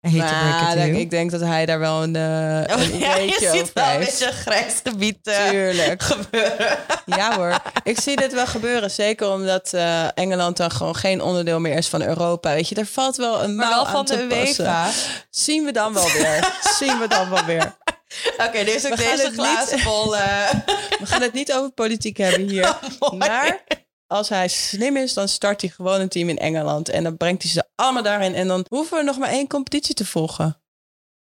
[0.00, 3.98] Maar ik denk dat hij daar wel een, een Oh, ja, je ziet wel een
[3.98, 6.02] beetje een grijs gebied eh, Tuurlijk.
[6.12, 6.78] gebeuren.
[7.06, 8.90] Ja hoor, ik zie dit wel gebeuren.
[8.90, 12.52] Zeker omdat eh, Engeland dan gewoon geen onderdeel meer is van Europa.
[12.52, 14.64] Weet je, er valt wel een Maar mouw wel aan van te de passen.
[14.64, 14.90] UEFA.
[15.30, 16.52] Zien we dan wel weer.
[16.78, 17.76] Zien we dan wel weer.
[18.46, 20.16] Oké, ook We gaan deze het glazen niet- bol.
[20.16, 20.50] eh,
[21.00, 22.78] We gaan het niet over politiek hebben hier.
[22.98, 23.16] mooi.
[23.16, 23.64] Maar
[24.06, 26.88] als hij slim is, dan start hij gewoon een team in Engeland.
[26.88, 28.34] En dan brengt hij ze allemaal daarin.
[28.34, 30.62] En dan hoeven we nog maar één competitie te volgen.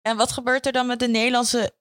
[0.02, 1.74] En wat gebeurt er dan met de Nederlandse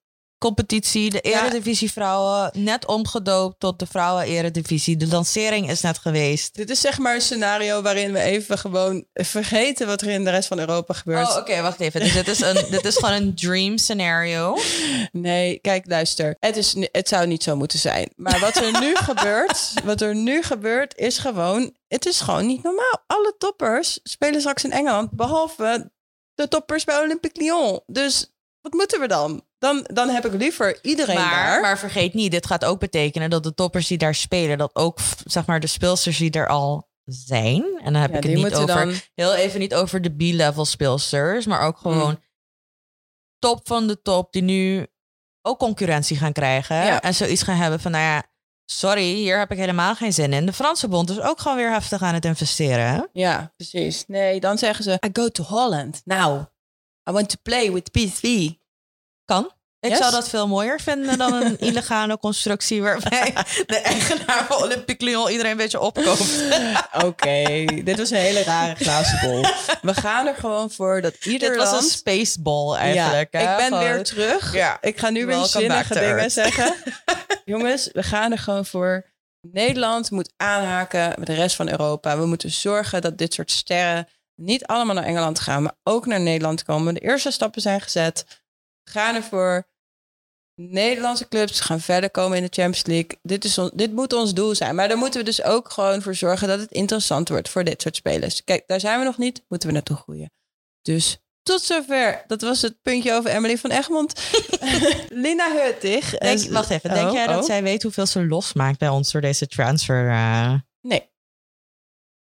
[0.44, 1.10] competitie?
[1.10, 1.22] De.
[1.22, 4.98] Eredivisie vrouwen, net omgedoopt tot de vrouwen Eredivisie.
[4.98, 6.56] De lancering is net geweest.
[6.56, 10.30] Dit is zeg maar een scenario waarin we even gewoon vergeten wat er in de
[10.30, 11.30] rest van Europa gebeurt.
[11.30, 12.00] Oh, oké, wacht even.
[12.00, 14.58] Dus dit is, een, dit is gewoon een dream scenario.
[15.12, 16.36] Nee, kijk, luister.
[16.40, 18.10] Het, is, het zou niet zo moeten zijn.
[18.16, 22.64] Maar wat er nu gebeurt, wat er nu gebeurt, is gewoon, het is gewoon niet
[22.64, 23.04] normaal.
[23.08, 25.92] Alle toppers spelen straks in Engeland, behalve
[26.36, 27.82] de toppers bij Olympique Lyon.
[27.86, 28.33] Dus
[28.64, 29.44] wat moeten we dan?
[29.58, 31.62] Dan, dan heb ik liever iedereen Maar, daar.
[31.62, 35.00] maar vergeet niet, dit gaat ook betekenen dat de toppers die daar spelen, dat ook
[35.26, 37.64] zeg maar de speelsters die er al zijn.
[37.84, 40.66] En dan heb Ja, ik het niet over dan- heel even niet over de B-level
[40.66, 42.20] speelsters, maar ook gewoon Mm.
[43.40, 44.88] top van de top die nu
[45.42, 46.76] ook concurrentie gaan krijgen.
[46.76, 47.02] Ja.
[47.02, 48.24] En zoiets gaan hebben van, nou ja,
[48.66, 50.46] sorry, hier heb ik helemaal geen zin in.
[50.46, 52.86] De Franse bond is ook gewoon weer heftig aan het investeren.
[52.86, 53.02] hè?
[53.14, 54.04] Ja, precies.
[54.08, 56.02] Nee, dan zeggen ze, I go to Holland.
[56.06, 56.44] Now,
[57.10, 58.50] I want to play with PSV.
[59.26, 59.52] Kan.
[59.80, 59.98] Ik Yes.
[59.98, 63.34] zou dat veel mooier vinden dan een illegale constructie waarbij
[63.66, 66.44] de eigenaar van Olympique Lyon iedereen een beetje opkoopt.
[67.06, 69.42] Oké, dit was een hele rare glazen bol.
[69.82, 73.28] We gaan er gewoon voor dat ieder Dit was een spaceball eigenlijk.
[73.34, 73.52] Ja, hè?
[73.52, 74.54] ik ben Gewoon- weer terug.
[74.54, 74.78] Ja.
[74.82, 76.32] Ik ga nu weer zinnige dingen Earth.
[76.32, 76.76] zeggen.
[77.46, 79.12] Jongens, we gaan er gewoon voor.
[79.52, 82.18] Nederland moet aanhaken met de rest van Europa.
[82.18, 84.08] We moeten zorgen dat dit soort sterren
[84.44, 86.94] niet allemaal naar Engeland gaan, maar ook naar Nederland komen.
[86.94, 88.44] De eerste stappen zijn gezet.
[88.84, 89.68] Gaan ervoor.
[90.56, 93.20] Nederlandse clubs gaan verder komen in de Champions League.
[93.22, 94.76] Dit, is on- dit moet ons doel zijn.
[94.76, 97.82] Maar daar moeten we dus ook gewoon voor zorgen dat het interessant wordt voor dit
[97.82, 98.44] soort spelers.
[98.44, 99.44] Kijk, daar zijn we nog niet.
[99.48, 100.32] Moeten we naartoe groeien.
[100.82, 102.24] Dus tot zover.
[102.28, 104.30] Dat was het puntje over Emily van Egmond.
[105.24, 106.18] Lina Hurtig.
[106.18, 107.46] Denk, wacht even, denk oh, jij dat oh.
[107.46, 110.10] zij weet hoeveel ze losmaakt bij ons door deze transfer?
[110.10, 110.54] eh?
[110.82, 111.12] Nee,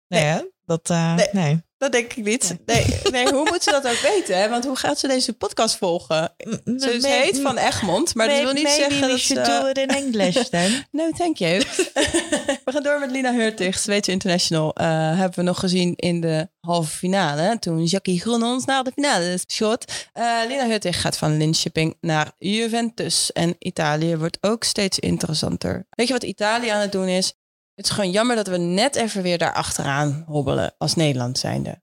[0.09, 0.41] Nee, hè?
[0.65, 1.29] Dat, eh, Nee.
[1.33, 1.63] nee.
[1.83, 2.57] Dat denk ik niet.
[2.67, 4.39] Nee, nee, hoe moet ze dat ook weten?
[4.39, 4.49] Hè?
[4.49, 6.35] Want hoe gaat ze deze podcast volgen?
[6.65, 9.35] Ze, heet Van Egmond, maar dat wil niet zeggen dat ze...
[9.35, 10.87] do it in English then.
[10.91, 11.59] No, thank you.
[12.65, 14.75] we gaan door met Lina Hurtig, Zweedse International.
[14.75, 14.87] Eh,
[15.19, 17.59] hebben we nog gezien in de halve finale.
[17.59, 19.93] Toen Jackie Groen ons naar de finale schot.
[20.13, 23.33] Eh, Lina Hurtig gaat van Linköping naar Juventus.
[23.33, 25.87] En Italië wordt ook steeds interessanter.
[25.91, 27.35] Weet je wat Italië aan het doen is?
[27.75, 31.83] Het is gewoon jammer dat we net even weer daar achteraan hobbelen als Nederland zijnde.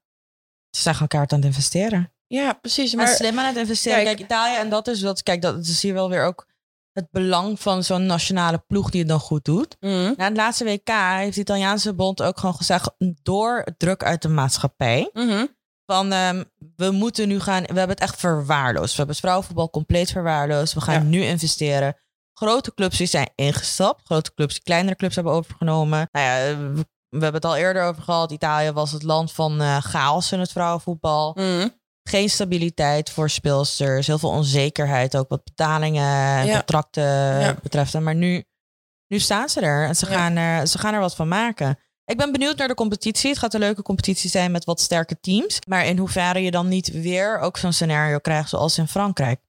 [0.70, 2.12] Ze zijn gewoon kaart aan het investeren.
[2.26, 2.94] Ja, precies.
[2.94, 4.04] Maar Maar slim aan het investeren.
[4.04, 5.22] kijk- Kijk, Italië en dat is wat.
[5.22, 6.46] Kijk, dat zie je wel weer ook
[6.92, 9.76] het belang van zo'n nationale ploeg die het dan goed doet.
[9.80, 10.12] Mhm.
[10.16, 12.90] Na het laatste WK heeft de Italiaanse bond ook gewoon gezegd,
[13.22, 15.46] door druk uit de maatschappij, Mhm.
[15.86, 16.44] van ehm,
[16.76, 18.90] we moeten nu gaan, we hebben het echt verwaarloosd.
[18.90, 20.72] We hebben het vrouwenvoetbal compleet verwaarloosd.
[20.74, 21.00] We gaan Ja.
[21.08, 21.96] nu investeren.
[22.40, 24.00] Grote clubs die zijn ingestapt.
[24.04, 26.08] Grote clubs die kleinere clubs hebben overgenomen.
[26.12, 26.72] Nou ja, we,
[27.08, 28.30] we hebben het al eerder over gehad.
[28.32, 31.32] Italië was het land van eh, chaos in het vrouwenvoetbal.
[31.34, 31.68] Mhm.
[32.02, 34.06] Geen stabiliteit voor speelsters.
[34.06, 36.54] Heel veel onzekerheid ook wat betalingen en Ja.
[36.56, 37.02] contracten
[37.40, 37.56] Ja.
[37.62, 38.00] betreft.
[38.00, 38.44] Maar nu,
[39.06, 40.12] nu staan ze er en ze, Ja.
[40.16, 41.78] gaan er ze gaan er wat van maken.
[42.04, 43.30] Ik ben benieuwd naar de competitie.
[43.30, 45.58] Het gaat een leuke competitie zijn met wat sterke teams.
[45.68, 49.40] Maar in hoeverre je dan niet weer ook zo'n scenario krijgt zoals in Frankrijk.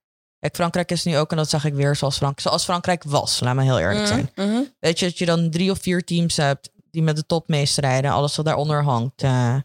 [0.41, 3.39] Kijk, Frankrijk is nu ook, en dat zag ik weer zoals, Frank, zoals Frankrijk was.
[3.39, 4.29] Laat me heel eerlijk zijn.
[4.35, 4.47] Mhm.
[4.49, 4.61] Mhm.
[4.79, 8.11] Weet je, dat je dan drie of vier teams hebt die met de top meestrijden.
[8.11, 9.23] Alles wat daaronder hangt.
[9.23, 9.55] eh,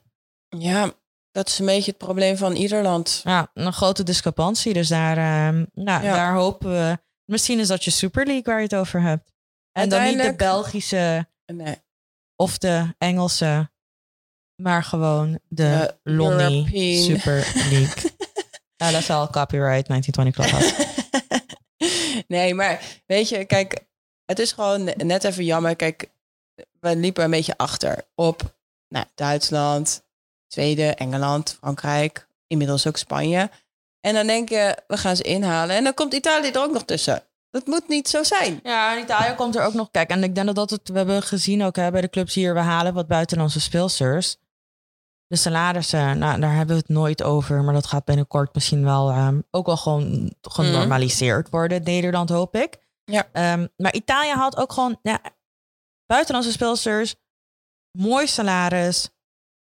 [0.49, 0.93] Ja,
[1.31, 3.21] dat is een beetje het probleem van ieder land.
[3.25, 4.73] ja, een grote discrepantie.
[4.73, 6.15] Dus daar, ehm, nou, Ja.
[6.15, 6.99] daar hopen we.
[7.25, 9.33] Misschien is dat je Super League waar je het over hebt.
[9.73, 11.77] En dan niet de Belgische Nee.
[12.37, 13.71] of de Engelse,
[14.63, 15.39] maar gewoon de
[16.03, 17.03] De Lonnie.
[17.03, 18.11] Super League.
[18.77, 20.75] ja, dat is al copyright 1920 Clubhouse.
[22.37, 23.85] nee, maar weet je, kijk,
[24.25, 25.77] het is gewoon net even jammer.
[25.77, 26.11] Kijk,
[26.81, 28.55] we liepen een beetje achter op
[28.89, 30.03] nou, Duitsland,
[30.47, 33.51] Zweden, Engeland, Frankrijk, inmiddels ook Spanje.
[34.01, 35.77] En dan denk je, we gaan ze inhalen.
[35.77, 37.23] En dan komt Italië er ook nog tussen.
[37.51, 38.61] Dat moet niet zo zijn.
[38.63, 39.91] Ja, Italië komt er ook nog.
[39.91, 40.89] Kijk, en ik denk dat dat het.
[40.89, 42.55] We hebben gezien ook hè, bij de clubs hier.
[42.55, 44.37] We halen wat buitenlandse speelsters.
[45.29, 47.63] De salarissen, nou, daar hebben we het nooit over.
[47.63, 51.83] Maar dat gaat binnenkort misschien wel ehm, ook wel gewoon genormaliseerd worden.
[51.83, 52.79] Nederland hoop ik.
[53.05, 53.29] Ja.
[53.33, 55.21] Ehm, maar Italië haalt ook gewoon ja,
[56.07, 57.15] buitenlandse speelsters.
[57.99, 59.11] Mooi salaris.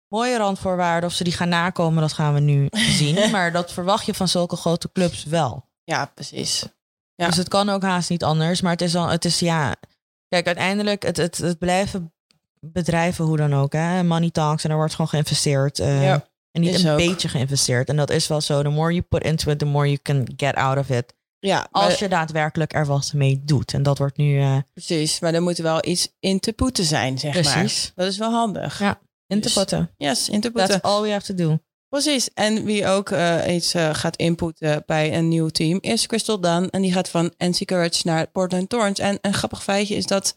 [0.08, 1.10] Mooie randvoorwaarden.
[1.10, 2.68] Of ze die gaan nakomen, dat gaan we nu
[3.00, 3.32] zien.
[3.32, 5.70] maar dat verwacht je van zulke grote clubs wel.
[5.84, 6.66] Ja, precies.
[7.16, 7.28] Ja.
[7.28, 8.62] Dus het kan ook haast niet anders.
[8.62, 9.76] Maar het is, al, het is ja.
[10.28, 12.14] Kijk, uiteindelijk, het, het, het blijven
[12.66, 13.74] bedrijven, hoe dan ook.
[13.74, 14.04] Hè?
[14.04, 15.80] Money talks en er wordt gewoon geïnvesteerd.
[15.80, 16.98] eh, Ja, en niet een ook.
[16.98, 17.90] beetje geïnvesteerd.
[17.90, 18.62] En dat is wel zo.
[18.64, 21.14] The more you put into it, the more you can get out of it.
[21.40, 23.74] Ja, Als maar- je daadwerkelijk er wat mee doet.
[23.74, 25.20] En dat wordt nu eh, precies.
[25.20, 27.42] Maar er moet wel iets in te poeten zijn, zeg maar.
[27.44, 28.80] precies Dat is wel handig.
[28.80, 29.00] Ja.
[29.28, 29.92] in te Dus- putten.
[29.98, 30.70] Yes, in te poeten.
[30.82, 31.58] That's all we have to do.
[31.90, 32.30] Precies.
[32.34, 36.70] En wie ook eh, iets gaat inputten bij een nieuw team is Crystal Dunn.
[36.70, 39.00] En die gaat van NC Courage naar Portland Thorns.
[39.00, 40.36] En een grappig feitje is dat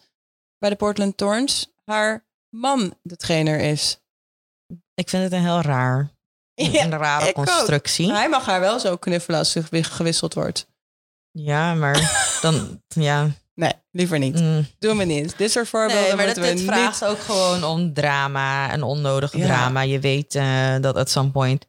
[0.59, 3.99] bij de Portland Thorns haar man de trainer is.
[4.95, 6.13] Ik vind het een heel raar.
[6.55, 8.13] Ja, een rare constructie.
[8.13, 10.67] Hij mag haar wel zo knuffelen als ze gewi- gewisseld wordt.
[11.31, 11.95] Ja, maar
[12.43, 13.29] dan, ja.
[13.55, 14.41] Nee, liever niet.
[14.41, 14.67] mm.
[14.79, 15.39] Doen we niet.
[15.39, 16.65] Dit soort voorbeelden Nee, maar dat, dit niet...
[16.65, 19.45] vraagt ook gewoon om drama en onnodig Ja.
[19.47, 19.81] drama.
[19.81, 21.67] Je weet eh, dat at some point...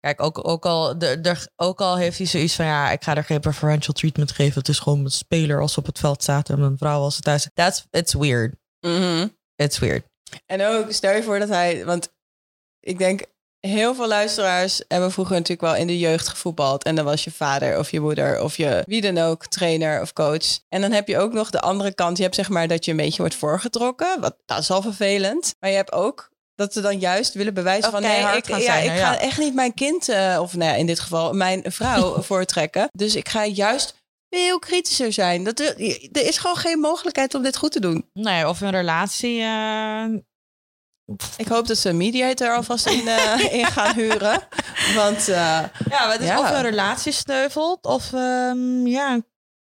[0.00, 2.64] Kijk, ook, ook, al, de, de, ook al heeft hij zoiets van...
[2.64, 4.58] ja, ik ga er geen preferential treatment geven.
[4.58, 6.48] Het is gewoon een speler als ze op het veld staat...
[6.50, 7.48] en een vrouw als ze thuis...
[7.54, 8.54] That's, it's weird.
[8.80, 9.28] Mhm.
[9.56, 10.04] It's weird.
[10.46, 11.84] En ook, stel je voor dat hij...
[11.84, 12.12] Want
[12.80, 13.24] ik denk,
[13.66, 16.84] heel veel luisteraars hebben vroeger natuurlijk wel in de jeugd gevoetbald.
[16.84, 20.12] En dan was je vader of je moeder of je wie dan ook, trainer of
[20.12, 20.58] coach.
[20.68, 22.16] En dan heb je ook nog de andere kant.
[22.16, 24.20] Je hebt zeg maar dat je een beetje wordt voorgetrokken.
[24.20, 25.54] Wat, dat is al vervelend.
[25.60, 28.02] Maar je hebt ook dat ze dan juist willen bewijzen van...
[28.02, 30.08] nee, ik, gaan ja, zijn, ik ga echt niet mijn kind...
[30.08, 32.88] eh, of nou ja, in dit geval mijn vrouw voortrekken.
[32.92, 33.94] Dus ik ga juist
[34.34, 35.44] veel kritischer zijn.
[35.44, 35.76] Dat, er
[36.12, 38.10] er is gewoon geen mogelijkheid om dit goed te doen.
[38.12, 39.40] Nee, of een relatie...
[39.40, 40.04] eh,
[41.36, 44.48] Ik hoop dat ze een mediator alvast in, eh, in gaan huren.
[44.94, 46.40] Want eh, ja, maar het is Ja.
[46.40, 47.84] of een relatie sneuvelt...
[47.84, 49.20] of ehm, ja,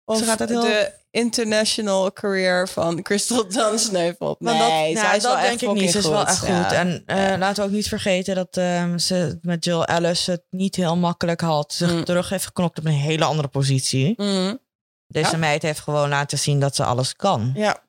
[0.04, 4.40] of Ze gaat het heel- de international career van Crystal Dunn sneuvelt.
[4.40, 5.90] Maar Nee, dat, zij ja, is dat wel echt denk ik niet.
[5.90, 6.48] Ze is wel echt goed.
[6.48, 6.72] Ja.
[6.72, 10.76] En eh, laten we ook niet vergeten dat ehm, ze met Jill Ellis het niet
[10.76, 11.72] heel makkelijk had.
[11.72, 12.04] Zich Mm.
[12.04, 14.14] terug heeft geknokt op een hele andere positie.
[14.16, 14.54] Mhm.
[15.06, 17.52] Deze meid heeft gewoon laten zien dat ze alles kan.
[17.54, 17.82] Ja.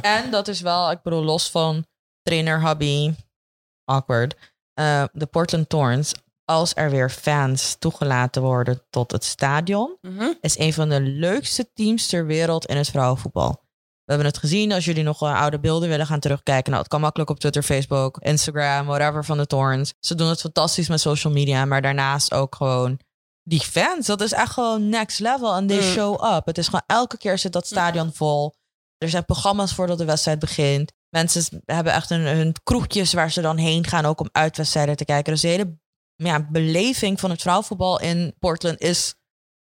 [0.00, 1.86] En dat is wel, ik bedoel, los van
[2.22, 3.14] trainer, hobby,
[3.84, 4.34] awkward.
[4.74, 6.12] eh, de Portland Thorns,
[6.48, 10.32] als er weer fans toegelaten worden tot het stadion, Mhm.
[10.40, 13.50] is een van de leukste teams ter wereld in het vrouwenvoetbal.
[14.04, 14.72] We hebben het gezien.
[14.72, 16.70] Als jullie nog eh, oude beelden willen gaan terugkijken.
[16.70, 19.92] Nou, het kan makkelijk op Twitter, Facebook, Instagram, whatever van de Thorns.
[20.00, 21.64] Ze doen het fantastisch met social media.
[21.64, 22.98] Maar daarnaast ook gewoon
[23.42, 24.06] die fans.
[24.06, 25.54] Dat is echt gewoon next level.
[25.54, 25.82] En they Mm.
[25.82, 26.46] show up.
[26.46, 28.54] Het is gewoon elke keer zit dat stadion vol.
[28.98, 30.92] Er zijn programma's voordat de wedstrijd begint.
[31.10, 34.04] Mensen hebben echt hun, hun kroegjes waar ze dan heen gaan.
[34.04, 35.32] Ook om uitwedstrijden te kijken.
[35.32, 35.78] Dus de hele
[36.26, 39.14] ja, beleving van het vrouwenvoetbal in Portland is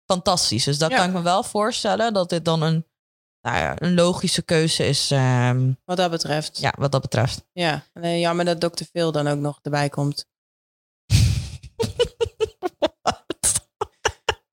[0.05, 0.63] fantastisch.
[0.63, 0.97] Dus dat Ja.
[0.97, 2.85] kan ik me wel voorstellen dat dit dan een,
[3.41, 5.11] nou ja, een logische keuze is.
[5.11, 6.57] ehm, Wat dat betreft.
[6.59, 7.45] ja, wat dat betreft.
[7.53, 7.83] Ja.
[7.93, 8.83] Alleen jammer dat Dr.
[8.91, 10.25] Phil dan ook nog erbij komt.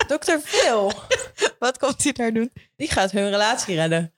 [0.06, 0.38] Dr.
[0.44, 0.92] Phil.
[1.58, 2.52] Wat komt hij daar doen?
[2.76, 4.12] Die gaat hun relatie redden.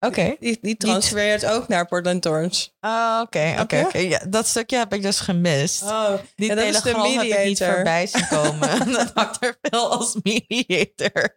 [0.00, 0.36] Oké.
[0.40, 2.74] Die, die transfereert ook naar Portland Thorns.
[2.80, 3.98] Ah, Oké, oké.
[3.98, 5.82] Ja, dat stukje heb ik dus gemist.
[5.82, 7.74] Oh, Die ja, dat is de telegram heb ik niet mediator.
[7.74, 8.92] voorbij zien komen.
[8.92, 9.46] dat Dr.
[9.62, 11.34] Phil als mediator.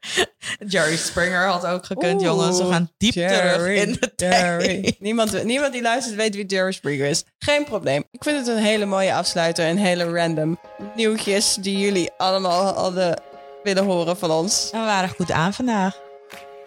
[0.68, 2.58] Jerry Springer had ook gekund, Oeh, jongens.
[2.58, 5.00] We gaan diep terug in de tijd.
[5.00, 7.24] Niemand, niemand die luistert weet wie Jerry Springer is.
[7.40, 8.04] Geen probleem.
[8.12, 10.60] Ik vind het een hele mooie afsluiter en hele random
[10.96, 13.22] nieuwtjes die jullie allemaal hadden
[13.64, 14.70] willen horen van ons.
[14.72, 16.00] En we waren goed aan vandaag.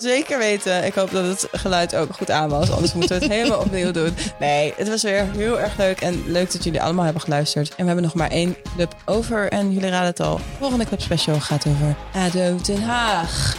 [0.05, 0.85] Zeker weten.
[0.85, 2.71] Ik hoop dat het geluid ook goed aan was.
[2.71, 4.15] Anders moeten we het helemaal opnieuw doen.
[4.39, 6.01] Nee, het was weer heel erg leuk.
[6.01, 7.69] En leuk dat jullie allemaal hebben geluisterd.
[7.69, 9.51] En we hebben nog maar één club over.
[9.51, 10.37] En jullie raden het al.
[10.37, 13.57] De volgende club special gaat over ADO Den Haag.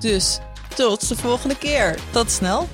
[0.00, 0.38] Dus
[0.74, 1.98] tot de volgende keer.
[2.10, 2.68] Tot snel.